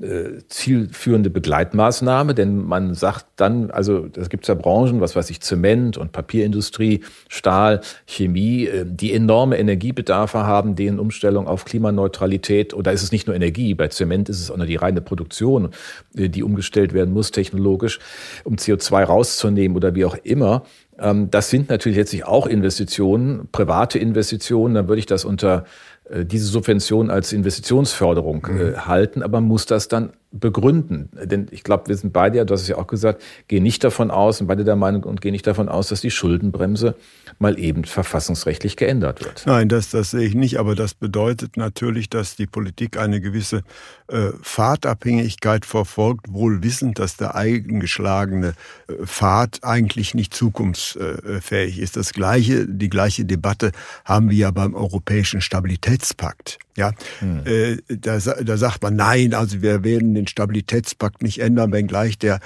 äh, 0.00 0.38
zielführende 0.48 1.28
Begleitmaßnahme, 1.28 2.34
denn 2.34 2.64
man 2.64 2.94
sagt 2.94 3.26
dann, 3.34 3.72
also 3.72 4.06
es 4.16 4.28
gibt 4.28 4.46
ja 4.46 4.54
Branchen, 4.54 5.00
was 5.00 5.16
weiß 5.16 5.28
ich, 5.30 5.40
Zement 5.40 5.96
und 5.96 6.12
Papierindustrie, 6.12 7.00
Stahl, 7.28 7.80
Chemie, 8.06 8.66
äh, 8.66 8.84
die 8.86 9.12
enorme 9.12 9.58
Energiebedarfe 9.58 10.46
haben, 10.46 10.76
denen 10.76 11.00
Umstellung 11.00 11.48
auf 11.48 11.64
Klimaneutralität, 11.64 12.74
oder 12.74 12.92
ist 12.92 13.02
es 13.02 13.10
nicht 13.10 13.26
nur 13.26 13.34
Energie, 13.34 13.74
bei 13.74 13.88
Zement 13.88 14.28
ist 14.28 14.40
es 14.40 14.50
auch 14.50 14.56
nur 14.56 14.66
die 14.66 14.76
reine 14.76 15.00
Produktion, 15.00 15.70
äh, 16.16 16.28
die 16.28 16.44
umgestellt 16.44 16.92
werden 16.92 17.12
muss 17.12 17.32
technologisch, 17.32 17.98
um 18.44 18.54
CO2 18.54 19.02
rauszunehmen 19.02 19.76
oder 19.76 19.96
wie 19.96 20.04
auch 20.04 20.16
immer. 20.22 20.62
Ähm, 20.98 21.30
das 21.30 21.50
sind 21.50 21.68
natürlich 21.68 21.98
letztlich 21.98 22.24
auch 22.24 22.46
Investitionen, 22.46 23.48
private 23.52 23.98
Investitionen, 23.98 24.74
dann 24.74 24.88
würde 24.88 25.00
ich 25.00 25.06
das 25.06 25.24
unter 25.24 25.64
äh, 26.08 26.24
diese 26.24 26.46
Subvention 26.46 27.10
als 27.10 27.32
Investitionsförderung 27.32 28.46
mhm. 28.48 28.60
äh, 28.60 28.76
halten, 28.76 29.22
aber 29.22 29.40
muss 29.40 29.66
das 29.66 29.88
dann 29.88 30.12
begründen. 30.30 31.08
Denn 31.24 31.46
ich 31.50 31.64
glaube, 31.64 31.88
wir 31.88 31.96
sind 31.96 32.12
beide 32.12 32.38
ja, 32.38 32.44
du 32.44 32.52
hast 32.52 32.62
es 32.62 32.68
ja 32.68 32.76
auch 32.76 32.86
gesagt, 32.86 33.22
gehen 33.48 33.62
nicht 33.62 33.82
davon 33.82 34.10
aus, 34.10 34.40
und 34.40 34.46
beide 34.46 34.64
der 34.64 34.76
Meinung 34.76 35.04
und 35.04 35.20
gehen 35.20 35.32
nicht 35.32 35.46
davon 35.46 35.68
aus, 35.68 35.88
dass 35.88 36.02
die 36.02 36.10
Schuldenbremse 36.10 36.96
mal 37.38 37.58
eben 37.58 37.84
verfassungsrechtlich 37.84 38.76
geändert 38.76 39.24
wird. 39.24 39.44
Nein, 39.46 39.68
das, 39.68 39.90
das 39.90 40.10
sehe 40.10 40.26
ich 40.26 40.34
nicht, 40.34 40.58
aber 40.58 40.74
das 40.74 40.94
bedeutet 40.94 41.56
natürlich, 41.56 42.10
dass 42.10 42.36
die 42.36 42.46
Politik 42.46 42.98
eine 42.98 43.20
gewisse 43.20 43.62
äh, 44.08 44.30
Fahrtabhängigkeit 44.42 45.64
verfolgt, 45.64 46.26
wohl 46.30 46.62
wissend, 46.62 46.98
dass 46.98 47.16
der 47.16 47.34
eingeschlagene 47.34 48.54
äh, 48.88 49.06
Pfad 49.06 49.60
eigentlich 49.62 50.14
nicht 50.14 50.34
zukunftsfähig 50.34 51.78
ist. 51.78 51.96
Das 51.96 52.12
gleiche, 52.12 52.66
die 52.66 52.90
gleiche 52.90 53.24
Debatte 53.24 53.72
haben 54.04 54.30
wir 54.30 54.36
ja 54.36 54.50
beim 54.50 54.74
Europäischen 54.74 55.40
Stabilitätspakt. 55.40 56.58
Ja, 56.78 56.92
hm. 57.18 57.42
äh, 57.44 57.76
da, 57.88 58.18
da 58.18 58.56
sagt 58.56 58.82
man, 58.84 58.94
nein, 58.94 59.34
also 59.34 59.62
wir 59.62 59.82
werden 59.82 60.14
den 60.14 60.28
Stabilitätspakt 60.28 61.22
nicht 61.22 61.40
ändern, 61.40 61.72
wenngleich 61.72 62.18
der 62.18 62.38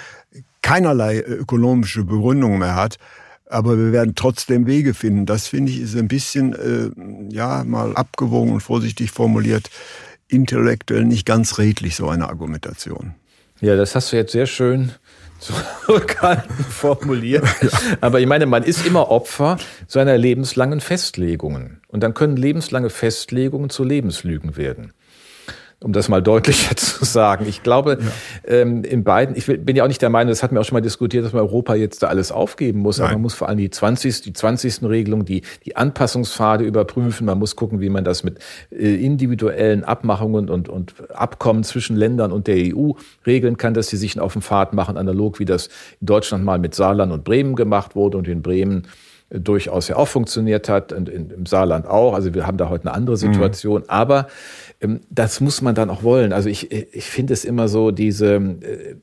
keinerlei 0.62 1.20
ökonomische 1.20 2.04
Begründung 2.04 2.58
mehr 2.58 2.74
hat. 2.74 2.96
Aber 3.50 3.76
wir 3.76 3.92
werden 3.92 4.14
trotzdem 4.14 4.66
Wege 4.66 4.94
finden. 4.94 5.26
Das 5.26 5.48
finde 5.48 5.70
ich 5.70 5.80
ist 5.80 5.94
ein 5.94 6.08
bisschen, 6.08 6.54
äh, 6.54 7.34
ja, 7.34 7.62
mal 7.64 7.94
abgewogen 7.94 8.54
und 8.54 8.60
vorsichtig 8.60 9.10
formuliert, 9.10 9.68
intellektuell 10.28 11.04
nicht 11.04 11.26
ganz 11.26 11.58
redlich, 11.58 11.94
so 11.94 12.08
eine 12.08 12.30
Argumentation. 12.30 13.14
Ja, 13.60 13.76
das 13.76 13.94
hast 13.94 14.12
du 14.12 14.16
jetzt 14.16 14.32
sehr 14.32 14.46
schön 14.46 14.92
zurückhaltend 15.42 16.66
formuliert. 16.70 17.44
Aber 18.00 18.20
ich 18.20 18.26
meine, 18.26 18.46
man 18.46 18.62
ist 18.62 18.86
immer 18.86 19.10
Opfer 19.10 19.58
seiner 19.86 20.16
lebenslangen 20.16 20.80
Festlegungen. 20.80 21.80
Und 21.88 22.02
dann 22.02 22.14
können 22.14 22.36
lebenslange 22.36 22.90
Festlegungen 22.90 23.70
zu 23.70 23.84
Lebenslügen 23.84 24.56
werden 24.56 24.92
um 25.82 25.92
das 25.92 26.08
mal 26.08 26.22
deutlicher 26.22 26.76
zu 26.76 27.04
sagen. 27.04 27.46
Ich 27.48 27.62
glaube, 27.62 27.98
ja. 28.00 28.54
ähm, 28.54 28.84
in 28.84 29.04
beiden, 29.04 29.36
ich 29.36 29.46
bin 29.46 29.76
ja 29.76 29.84
auch 29.84 29.88
nicht 29.88 30.02
der 30.02 30.10
Meinung, 30.10 30.30
das 30.30 30.42
hatten 30.42 30.54
wir 30.54 30.60
auch 30.60 30.64
schon 30.64 30.76
mal 30.76 30.80
diskutiert, 30.80 31.24
dass 31.24 31.32
man 31.32 31.42
Europa 31.42 31.74
jetzt 31.74 32.02
da 32.02 32.08
alles 32.08 32.32
aufgeben 32.32 32.80
muss, 32.80 32.98
Nein. 32.98 33.06
aber 33.06 33.14
man 33.14 33.22
muss 33.22 33.34
vor 33.34 33.48
allem 33.48 33.58
die 33.58 33.70
20. 33.70 34.22
die 34.22 34.32
20. 34.32 34.82
Regelung, 34.84 35.24
die, 35.24 35.42
die 35.64 35.76
Anpassungspfade 35.76 36.64
überprüfen. 36.64 37.26
Man 37.26 37.38
muss 37.38 37.56
gucken, 37.56 37.80
wie 37.80 37.88
man 37.88 38.04
das 38.04 38.24
mit 38.24 38.38
äh, 38.70 38.94
individuellen 38.94 39.84
Abmachungen 39.84 40.48
und, 40.48 40.68
und 40.68 40.94
Abkommen 41.12 41.64
zwischen 41.64 41.96
Ländern 41.96 42.32
und 42.32 42.46
der 42.46 42.56
EU 42.56 42.92
regeln 43.26 43.56
kann, 43.56 43.74
dass 43.74 43.88
sie 43.88 43.96
sich 43.96 44.18
auf 44.20 44.34
den 44.34 44.42
Pfad 44.42 44.74
machen, 44.74 44.96
analog 44.96 45.38
wie 45.38 45.44
das 45.44 45.68
in 46.00 46.06
Deutschland 46.06 46.44
mal 46.44 46.58
mit 46.58 46.74
Saarland 46.74 47.12
und 47.12 47.24
Bremen 47.24 47.56
gemacht 47.56 47.94
wurde 47.96 48.18
und 48.18 48.28
in 48.28 48.42
Bremen 48.42 48.86
durchaus 49.32 49.88
ja 49.88 49.96
auch 49.96 50.08
funktioniert 50.08 50.68
hat 50.68 50.92
und 50.92 51.08
im 51.08 51.46
Saarland 51.46 51.86
auch. 51.86 52.14
Also 52.14 52.34
wir 52.34 52.46
haben 52.46 52.58
da 52.58 52.68
heute 52.68 52.86
eine 52.86 52.94
andere 52.94 53.16
mhm. 53.16 53.20
Situation. 53.20 53.82
Mhm. 53.82 53.90
Aber 53.90 54.28
ähm, 54.80 55.00
das 55.10 55.40
muss 55.40 55.62
man 55.62 55.74
dann 55.74 55.90
auch 55.90 56.02
wollen. 56.02 56.32
Also 56.32 56.48
ich, 56.48 56.70
ich 56.70 57.04
finde 57.04 57.32
es 57.32 57.44
immer 57.44 57.68
so, 57.68 57.90
diese 57.90 58.34
äh, 58.34 58.96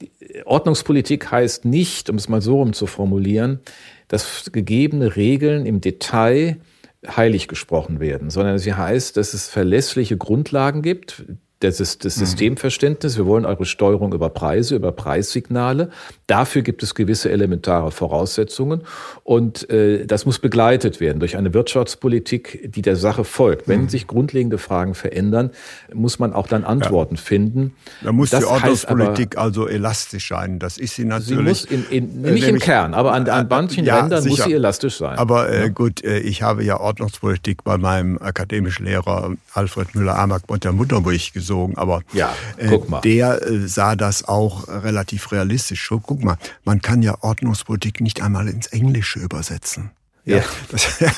die 0.00 0.10
Ordnungspolitik 0.44 1.30
heißt 1.30 1.64
nicht, 1.64 2.10
um 2.10 2.16
es 2.16 2.28
mal 2.28 2.42
so 2.42 2.56
rum 2.56 2.72
zu 2.72 2.86
formulieren, 2.86 3.60
dass 4.08 4.50
gegebene 4.52 5.16
Regeln 5.16 5.66
im 5.66 5.80
Detail 5.80 6.58
heilig 7.06 7.48
gesprochen 7.48 8.00
werden, 8.00 8.28
sondern 8.30 8.58
sie 8.58 8.74
heißt, 8.74 9.16
dass 9.16 9.32
es 9.32 9.48
verlässliche 9.48 10.16
Grundlagen 10.16 10.82
gibt, 10.82 11.24
das 11.60 11.78
ist 11.78 12.06
das. 12.06 12.14
Systemverständnis. 12.14 13.18
Wir 13.18 13.26
wollen 13.26 13.44
eure 13.44 13.66
Steuerung 13.66 14.14
über 14.14 14.30
Preise, 14.30 14.76
über 14.76 14.92
Preissignale. 14.92 15.90
Dafür 16.26 16.62
gibt 16.62 16.82
es 16.82 16.94
gewisse 16.94 17.30
elementare 17.30 17.90
Voraussetzungen. 17.90 18.82
Und 19.24 19.68
äh, 19.68 20.06
das 20.06 20.24
muss 20.24 20.38
begleitet 20.38 21.00
werden 21.00 21.20
durch 21.20 21.36
eine 21.36 21.52
Wirtschaftspolitik, 21.52 22.72
die 22.74 22.80
der 22.80 22.96
Sache 22.96 23.24
folgt. 23.24 23.68
Wenn 23.68 23.82
mhm. 23.82 23.88
sich 23.90 24.06
grundlegende 24.06 24.56
Fragen 24.56 24.94
verändern, 24.94 25.50
muss 25.92 26.18
man 26.18 26.32
auch 26.32 26.46
dann 26.46 26.64
Antworten 26.64 27.16
ja. 27.16 27.20
finden. 27.20 27.74
Da 28.02 28.12
muss 28.12 28.30
das 28.30 28.40
die 28.40 28.46
Ordnungspolitik 28.46 29.36
aber, 29.36 29.44
also 29.44 29.68
elastisch 29.68 30.28
sein. 30.28 30.58
Das 30.60 30.78
ist 30.78 30.94
sie 30.94 31.04
natürlich. 31.04 31.66
Sie 31.68 31.76
muss 31.76 31.88
in, 31.90 32.22
in, 32.22 32.22
nicht 32.22 32.48
im 32.48 32.58
Kern, 32.58 32.94
aber 32.94 33.12
an, 33.12 33.28
an 33.28 33.46
manchen 33.50 33.84
ja, 33.84 34.00
Ländern 34.00 34.22
sicher. 34.22 34.36
muss 34.36 34.44
sie 34.44 34.54
elastisch 34.54 34.96
sein. 34.96 35.18
Aber 35.18 35.50
äh, 35.50 35.60
ja. 35.60 35.68
gut, 35.68 36.02
äh, 36.04 36.20
ich 36.20 36.40
habe 36.40 36.64
ja 36.64 36.80
Ordnungspolitik 36.80 37.64
bei 37.64 37.76
meinem 37.76 38.16
akademischen 38.16 38.86
Lehrer 38.86 39.34
Alfred 39.52 39.94
Müller-Amack 39.94 40.44
und 40.46 40.64
der 40.64 40.72
Mutterburg 40.72 41.10
gesucht 41.34 41.49
gezogen, 41.50 41.76
aber 41.76 42.02
ja, 42.12 42.34
äh, 42.56 42.78
der 43.02 43.42
äh, 43.42 43.66
sah 43.66 43.96
das 43.96 44.26
auch 44.26 44.68
relativ 44.68 45.32
realistisch. 45.32 45.90
Guck 45.90 46.22
mal, 46.22 46.36
man 46.64 46.80
kann 46.80 47.02
ja 47.02 47.16
Ordnungspolitik 47.22 48.00
nicht 48.00 48.22
einmal 48.22 48.48
ins 48.48 48.68
Englische 48.68 49.18
übersetzen. 49.18 49.90
Ja, 50.24 50.42
das, 50.70 51.00
ja, 51.00 51.12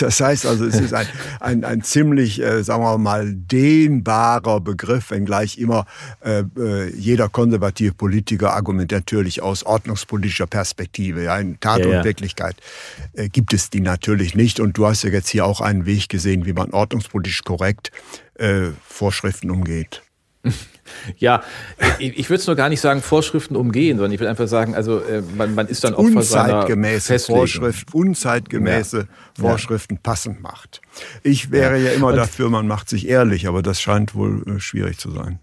das 0.00 0.20
heißt 0.20 0.46
also, 0.46 0.64
es 0.64 0.76
ist 0.76 0.94
ein, 0.94 1.06
ein, 1.40 1.64
ein 1.64 1.82
ziemlich, 1.82 2.40
äh, 2.40 2.62
sagen 2.62 2.82
wir 2.82 2.96
mal, 2.98 3.32
dehnbarer 3.34 4.60
Begriff, 4.60 5.10
wenngleich 5.10 5.58
immer 5.58 5.86
äh, 6.24 6.44
äh, 6.56 6.94
jeder 6.94 7.28
konservative 7.28 7.94
Politiker 7.94 8.54
argumentiert 8.54 9.00
natürlich 9.00 9.42
aus 9.42 9.64
ordnungspolitischer 9.64 10.46
Perspektive. 10.46 11.24
Ja, 11.24 11.38
in 11.38 11.58
Tat 11.60 11.80
ja, 11.80 11.98
und 11.98 12.04
Wirklichkeit 12.04 12.56
äh, 13.14 13.28
gibt 13.28 13.52
es 13.52 13.70
die 13.70 13.80
natürlich 13.80 14.34
nicht. 14.34 14.60
Und 14.60 14.78
du 14.78 14.86
hast 14.86 15.02
ja 15.02 15.10
jetzt 15.10 15.28
hier 15.28 15.44
auch 15.44 15.60
einen 15.60 15.84
Weg 15.86 16.08
gesehen, 16.08 16.46
wie 16.46 16.52
man 16.52 16.70
ordnungspolitisch 16.70 17.42
korrekt 17.42 17.90
äh, 18.34 18.68
Vorschriften 18.86 19.50
umgeht. 19.50 20.02
Ja, 21.16 21.42
ich, 21.98 22.18
ich 22.18 22.30
würde 22.30 22.40
es 22.40 22.46
nur 22.46 22.56
gar 22.56 22.68
nicht 22.68 22.80
sagen, 22.80 23.02
Vorschriften 23.02 23.56
umgehen, 23.56 23.98
sondern 23.98 24.12
ich 24.12 24.20
würde 24.20 24.30
einfach 24.30 24.48
sagen, 24.48 24.74
also 24.74 24.98
äh, 24.98 25.22
man, 25.36 25.54
man 25.54 25.66
ist 25.68 25.84
dann 25.84 25.94
Opfer 25.94 26.16
unzeitgemäße 26.16 27.18
Vorschrift, 27.18 27.94
unzeitgemäße 27.94 28.98
ja. 28.98 29.04
Vorschriften 29.40 29.94
ja. 29.94 30.00
passend 30.02 30.42
macht. 30.42 30.80
Ich 31.22 31.50
wäre 31.50 31.78
ja, 31.78 31.90
ja 31.90 31.92
immer 31.92 32.08
Und 32.08 32.16
dafür, 32.16 32.50
man 32.50 32.66
macht 32.66 32.88
sich 32.88 33.08
ehrlich, 33.08 33.46
aber 33.48 33.62
das 33.62 33.80
scheint 33.80 34.14
wohl 34.14 34.42
äh, 34.46 34.60
schwierig 34.60 34.98
zu 34.98 35.10
sein. 35.10 35.38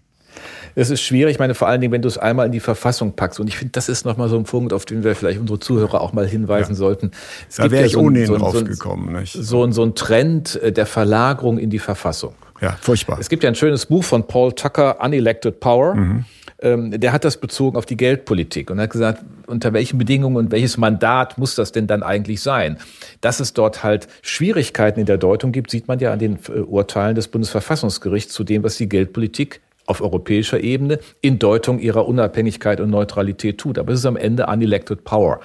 Es 0.74 0.90
ist 0.90 1.00
schwierig, 1.00 1.32
ich 1.32 1.38
meine, 1.38 1.54
vor 1.54 1.68
allen 1.68 1.80
Dingen, 1.80 1.92
wenn 1.92 2.02
du 2.02 2.08
es 2.08 2.18
einmal 2.18 2.46
in 2.46 2.52
die 2.52 2.60
Verfassung 2.60 3.16
packst. 3.16 3.40
Und 3.40 3.48
ich 3.48 3.56
finde, 3.56 3.72
das 3.72 3.88
ist 3.88 4.04
nochmal 4.04 4.28
so 4.28 4.36
ein 4.36 4.44
Punkt, 4.44 4.74
auf 4.74 4.84
den 4.84 5.04
wir 5.04 5.14
vielleicht 5.16 5.40
unsere 5.40 5.58
Zuhörer 5.58 6.02
auch 6.02 6.12
mal 6.12 6.26
hinweisen 6.26 6.72
ja. 6.72 6.76
sollten. 6.76 7.12
Es 7.48 7.56
da 7.56 7.70
wäre 7.70 7.86
ich 7.86 7.92
so 7.92 8.00
ohnehin 8.00 8.26
so 8.26 8.36
drauf 8.36 8.62
gekommen. 8.62 9.18
So, 9.24 9.70
so 9.72 9.82
ein 9.82 9.94
Trend 9.94 10.56
äh, 10.56 10.72
der 10.72 10.84
Verlagerung 10.84 11.56
in 11.58 11.70
die 11.70 11.78
Verfassung. 11.78 12.34
Ja, 12.60 12.76
furchtbar. 12.80 13.18
Es 13.20 13.28
gibt 13.28 13.42
ja 13.42 13.50
ein 13.50 13.54
schönes 13.54 13.86
Buch 13.86 14.04
von 14.04 14.26
Paul 14.26 14.52
Tucker, 14.52 14.98
Unelected 15.02 15.60
Power. 15.60 15.94
Mhm. 15.94 16.24
Ähm, 16.58 16.98
der 16.98 17.12
hat 17.12 17.24
das 17.24 17.36
bezogen 17.36 17.76
auf 17.76 17.84
die 17.84 17.96
Geldpolitik 17.96 18.70
und 18.70 18.80
hat 18.80 18.90
gesagt, 18.90 19.22
unter 19.46 19.72
welchen 19.72 19.98
Bedingungen 19.98 20.36
und 20.36 20.50
welches 20.50 20.78
Mandat 20.78 21.36
muss 21.36 21.54
das 21.54 21.70
denn 21.70 21.86
dann 21.86 22.02
eigentlich 22.02 22.40
sein? 22.40 22.78
Dass 23.20 23.40
es 23.40 23.52
dort 23.52 23.84
halt 23.84 24.08
Schwierigkeiten 24.22 25.00
in 25.00 25.06
der 25.06 25.18
Deutung 25.18 25.52
gibt, 25.52 25.70
sieht 25.70 25.86
man 25.86 25.98
ja 25.98 26.12
an 26.12 26.18
den 26.18 26.38
äh, 26.48 26.60
Urteilen 26.60 27.14
des 27.14 27.28
Bundesverfassungsgerichts 27.28 28.32
zu 28.32 28.42
dem, 28.42 28.62
was 28.62 28.76
die 28.76 28.88
Geldpolitik 28.88 29.60
auf 29.86 30.00
europäischer 30.00 30.60
Ebene 30.60 30.98
in 31.20 31.38
Deutung 31.38 31.78
ihrer 31.78 32.06
Unabhängigkeit 32.06 32.80
und 32.80 32.90
Neutralität 32.90 33.58
tut. 33.58 33.78
Aber 33.78 33.92
es 33.92 34.00
ist 34.00 34.06
am 34.06 34.16
Ende 34.16 34.46
unelected 34.46 35.04
power. 35.04 35.40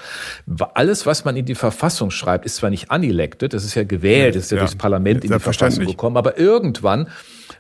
Alles, 0.74 1.06
was 1.06 1.26
man 1.26 1.36
in 1.36 1.46
die 1.46 1.56
Verfassung 1.56 2.12
schreibt, 2.12 2.46
ist 2.46 2.58
zwar 2.58 2.70
nicht 2.70 2.92
unelected, 2.92 3.54
das 3.54 3.64
ist 3.64 3.76
ja 3.76 3.84
gewählt, 3.84 4.36
das 4.36 4.46
ist 4.46 4.52
ja, 4.52 4.58
ja 4.58 4.64
durchs 4.64 4.76
Parlament 4.76 5.24
in 5.24 5.32
die 5.32 5.40
Verfassung 5.40 5.86
gekommen, 5.86 6.18
aber 6.18 6.38
irgendwann 6.38 7.08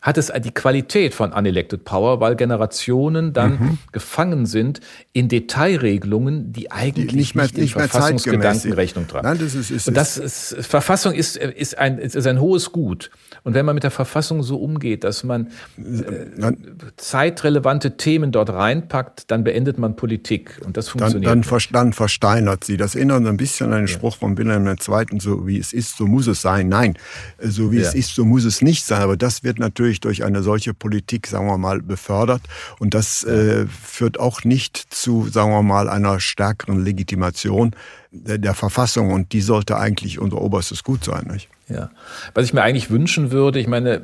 hat 0.01 0.17
es 0.17 0.31
die 0.43 0.51
Qualität 0.51 1.13
von 1.13 1.31
Unelected 1.31 1.85
Power, 1.85 2.19
weil 2.19 2.35
Generationen 2.35 3.33
dann 3.33 3.51
mhm. 3.51 3.77
gefangen 3.91 4.45
sind 4.45 4.81
in 5.13 5.29
Detailregelungen, 5.29 6.51
die 6.51 6.71
eigentlich 6.71 7.07
die 7.07 7.15
nicht 7.15 7.35
mehr, 7.35 7.45
nicht, 7.45 7.57
nicht 7.57 7.73
Verfassungsgedanken 7.73 8.73
Rechnung 8.73 9.07
tragen. 9.07 9.27
Nein, 9.27 9.39
das 9.39 9.55
ist, 9.55 9.71
ist, 9.71 9.87
Und 9.87 9.95
das 9.95 10.17
ist, 10.17 10.55
Verfassung 10.61 11.13
ist, 11.13 11.37
ist, 11.37 11.77
ein, 11.77 11.97
ist 11.97 12.27
ein 12.27 12.39
hohes 12.39 12.71
Gut. 12.71 13.11
Und 13.43 13.53
wenn 13.53 13.65
man 13.65 13.75
mit 13.75 13.83
der 13.83 13.91
Verfassung 13.91 14.43
so 14.43 14.57
umgeht, 14.57 15.03
dass 15.03 15.23
man 15.23 15.47
äh, 15.77 16.51
zeitrelevante 16.97 17.97
Themen 17.97 18.31
dort 18.31 18.49
reinpackt, 18.49 19.31
dann 19.31 19.43
beendet 19.43 19.77
man 19.77 19.95
Politik. 19.95 20.59
Und 20.65 20.77
das 20.77 20.89
funktioniert. 20.89 21.29
Dann, 21.29 21.41
dann, 21.41 21.71
dann 21.71 21.93
versteinert 21.93 22.63
sie. 22.63 22.77
Das 22.77 22.95
erinnert 22.95 23.25
ein 23.25 23.37
bisschen 23.37 23.71
an 23.71 23.79
den. 23.79 23.87
Spruch 23.91 24.17
von 24.17 24.37
Wilhelm 24.37 24.67
II., 24.67 25.19
so 25.19 25.45
wie 25.45 25.59
es 25.59 25.73
ist, 25.73 25.97
so 25.97 26.07
muss 26.07 26.27
es 26.27 26.41
sein. 26.41 26.69
Nein, 26.69 26.97
so 27.39 27.71
wie 27.71 27.77
ja. 27.77 27.87
es 27.87 27.93
ist, 27.93 28.15
so 28.15 28.25
muss 28.25 28.45
es 28.45 28.61
nicht 28.61 28.85
sein. 28.85 29.01
Aber 29.01 29.17
das 29.17 29.43
wird 29.43 29.59
natürlich 29.59 29.80
durch 29.99 30.23
eine 30.23 30.43
solche 30.43 30.73
Politik, 30.73 31.27
sagen 31.27 31.47
wir 31.47 31.57
mal, 31.57 31.81
befördert. 31.81 32.41
Und 32.79 32.93
das 32.93 33.23
äh, 33.23 33.65
führt 33.67 34.19
auch 34.19 34.43
nicht 34.43 34.77
zu, 34.77 35.27
sagen 35.27 35.51
wir 35.51 35.63
mal, 35.63 35.89
einer 35.89 36.19
stärkeren 36.19 36.83
Legitimation 36.83 37.75
der, 38.11 38.37
der 38.37 38.53
Verfassung. 38.53 39.11
Und 39.11 39.33
die 39.33 39.41
sollte 39.41 39.77
eigentlich 39.77 40.19
unser 40.19 40.41
oberstes 40.41 40.83
Gut 40.83 41.03
sein. 41.03 41.27
Nicht? 41.31 41.49
Ja. 41.69 41.89
Was 42.33 42.45
ich 42.45 42.53
mir 42.53 42.63
eigentlich 42.63 42.89
wünschen 42.89 43.31
würde, 43.31 43.59
ich 43.59 43.67
meine, 43.67 44.01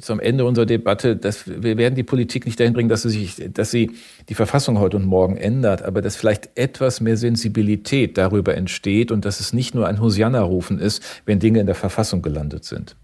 zum 0.00 0.20
Ende 0.20 0.44
unserer 0.44 0.66
Debatte, 0.66 1.16
dass 1.16 1.46
wir 1.46 1.76
werden 1.76 1.94
die 1.94 2.02
Politik 2.02 2.46
nicht 2.46 2.58
dahin 2.58 2.72
bringen, 2.72 2.88
dass 2.88 3.02
sie 3.02 3.10
sich, 3.10 3.52
dass 3.52 3.70
sie 3.70 3.92
die 4.28 4.34
Verfassung 4.34 4.78
heute 4.78 4.96
und 4.96 5.04
morgen 5.04 5.36
ändert, 5.36 5.82
aber 5.82 6.02
dass 6.02 6.16
vielleicht 6.16 6.50
etwas 6.54 7.00
mehr 7.00 7.16
Sensibilität 7.16 8.16
darüber 8.16 8.56
entsteht 8.56 9.12
und 9.12 9.24
dass 9.24 9.40
es 9.40 9.52
nicht 9.52 9.74
nur 9.74 9.86
ein 9.86 10.00
Hosianna-Rufen 10.00 10.78
ist, 10.78 11.02
wenn 11.26 11.38
Dinge 11.38 11.60
in 11.60 11.66
der 11.66 11.74
Verfassung 11.74 12.22
gelandet 12.22 12.64
sind. 12.64 12.96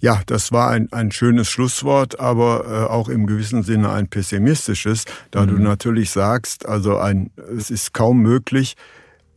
Ja, 0.00 0.22
das 0.26 0.50
war 0.50 0.70
ein, 0.70 0.88
ein 0.92 1.12
schönes 1.12 1.48
Schlusswort, 1.48 2.18
aber 2.20 2.64
äh, 2.66 2.90
auch 2.90 3.08
im 3.08 3.26
gewissen 3.26 3.62
Sinne 3.62 3.90
ein 3.90 4.08
pessimistisches, 4.08 5.04
da 5.30 5.42
mhm. 5.42 5.48
du 5.48 5.58
natürlich 5.58 6.10
sagst, 6.10 6.66
also 6.66 6.96
ein, 6.96 7.30
es 7.56 7.70
ist 7.70 7.92
kaum 7.92 8.20
möglich, 8.20 8.76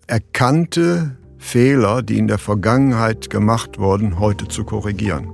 erkannte 0.08 1.18
Fehler, 1.38 2.02
die 2.02 2.18
in 2.18 2.28
der 2.28 2.38
Vergangenheit 2.38 3.30
gemacht 3.30 3.78
wurden, 3.78 4.20
heute 4.20 4.48
zu 4.48 4.64
korrigieren. 4.64 5.28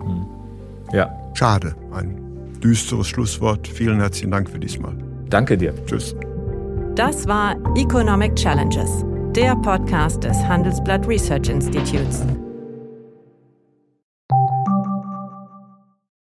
Hm. 0.00 0.26
Ja. 0.92 1.10
Schade. 1.34 1.74
Ein 1.92 2.60
düsteres 2.60 3.08
Schlusswort. 3.08 3.66
Vielen 3.66 3.98
herzlichen 3.98 4.30
Dank 4.30 4.48
für 4.48 4.58
diesmal. 4.58 4.96
Danke 5.28 5.58
dir. 5.58 5.74
Tschüss. 5.86 6.14
Das 6.94 7.26
war 7.26 7.56
Economic 7.76 8.36
Challenges, 8.36 9.04
der 9.34 9.56
Podcast 9.56 10.24
des 10.24 10.36
Handelsblatt 10.36 11.06
Research 11.06 11.48
Institutes. 11.48 12.22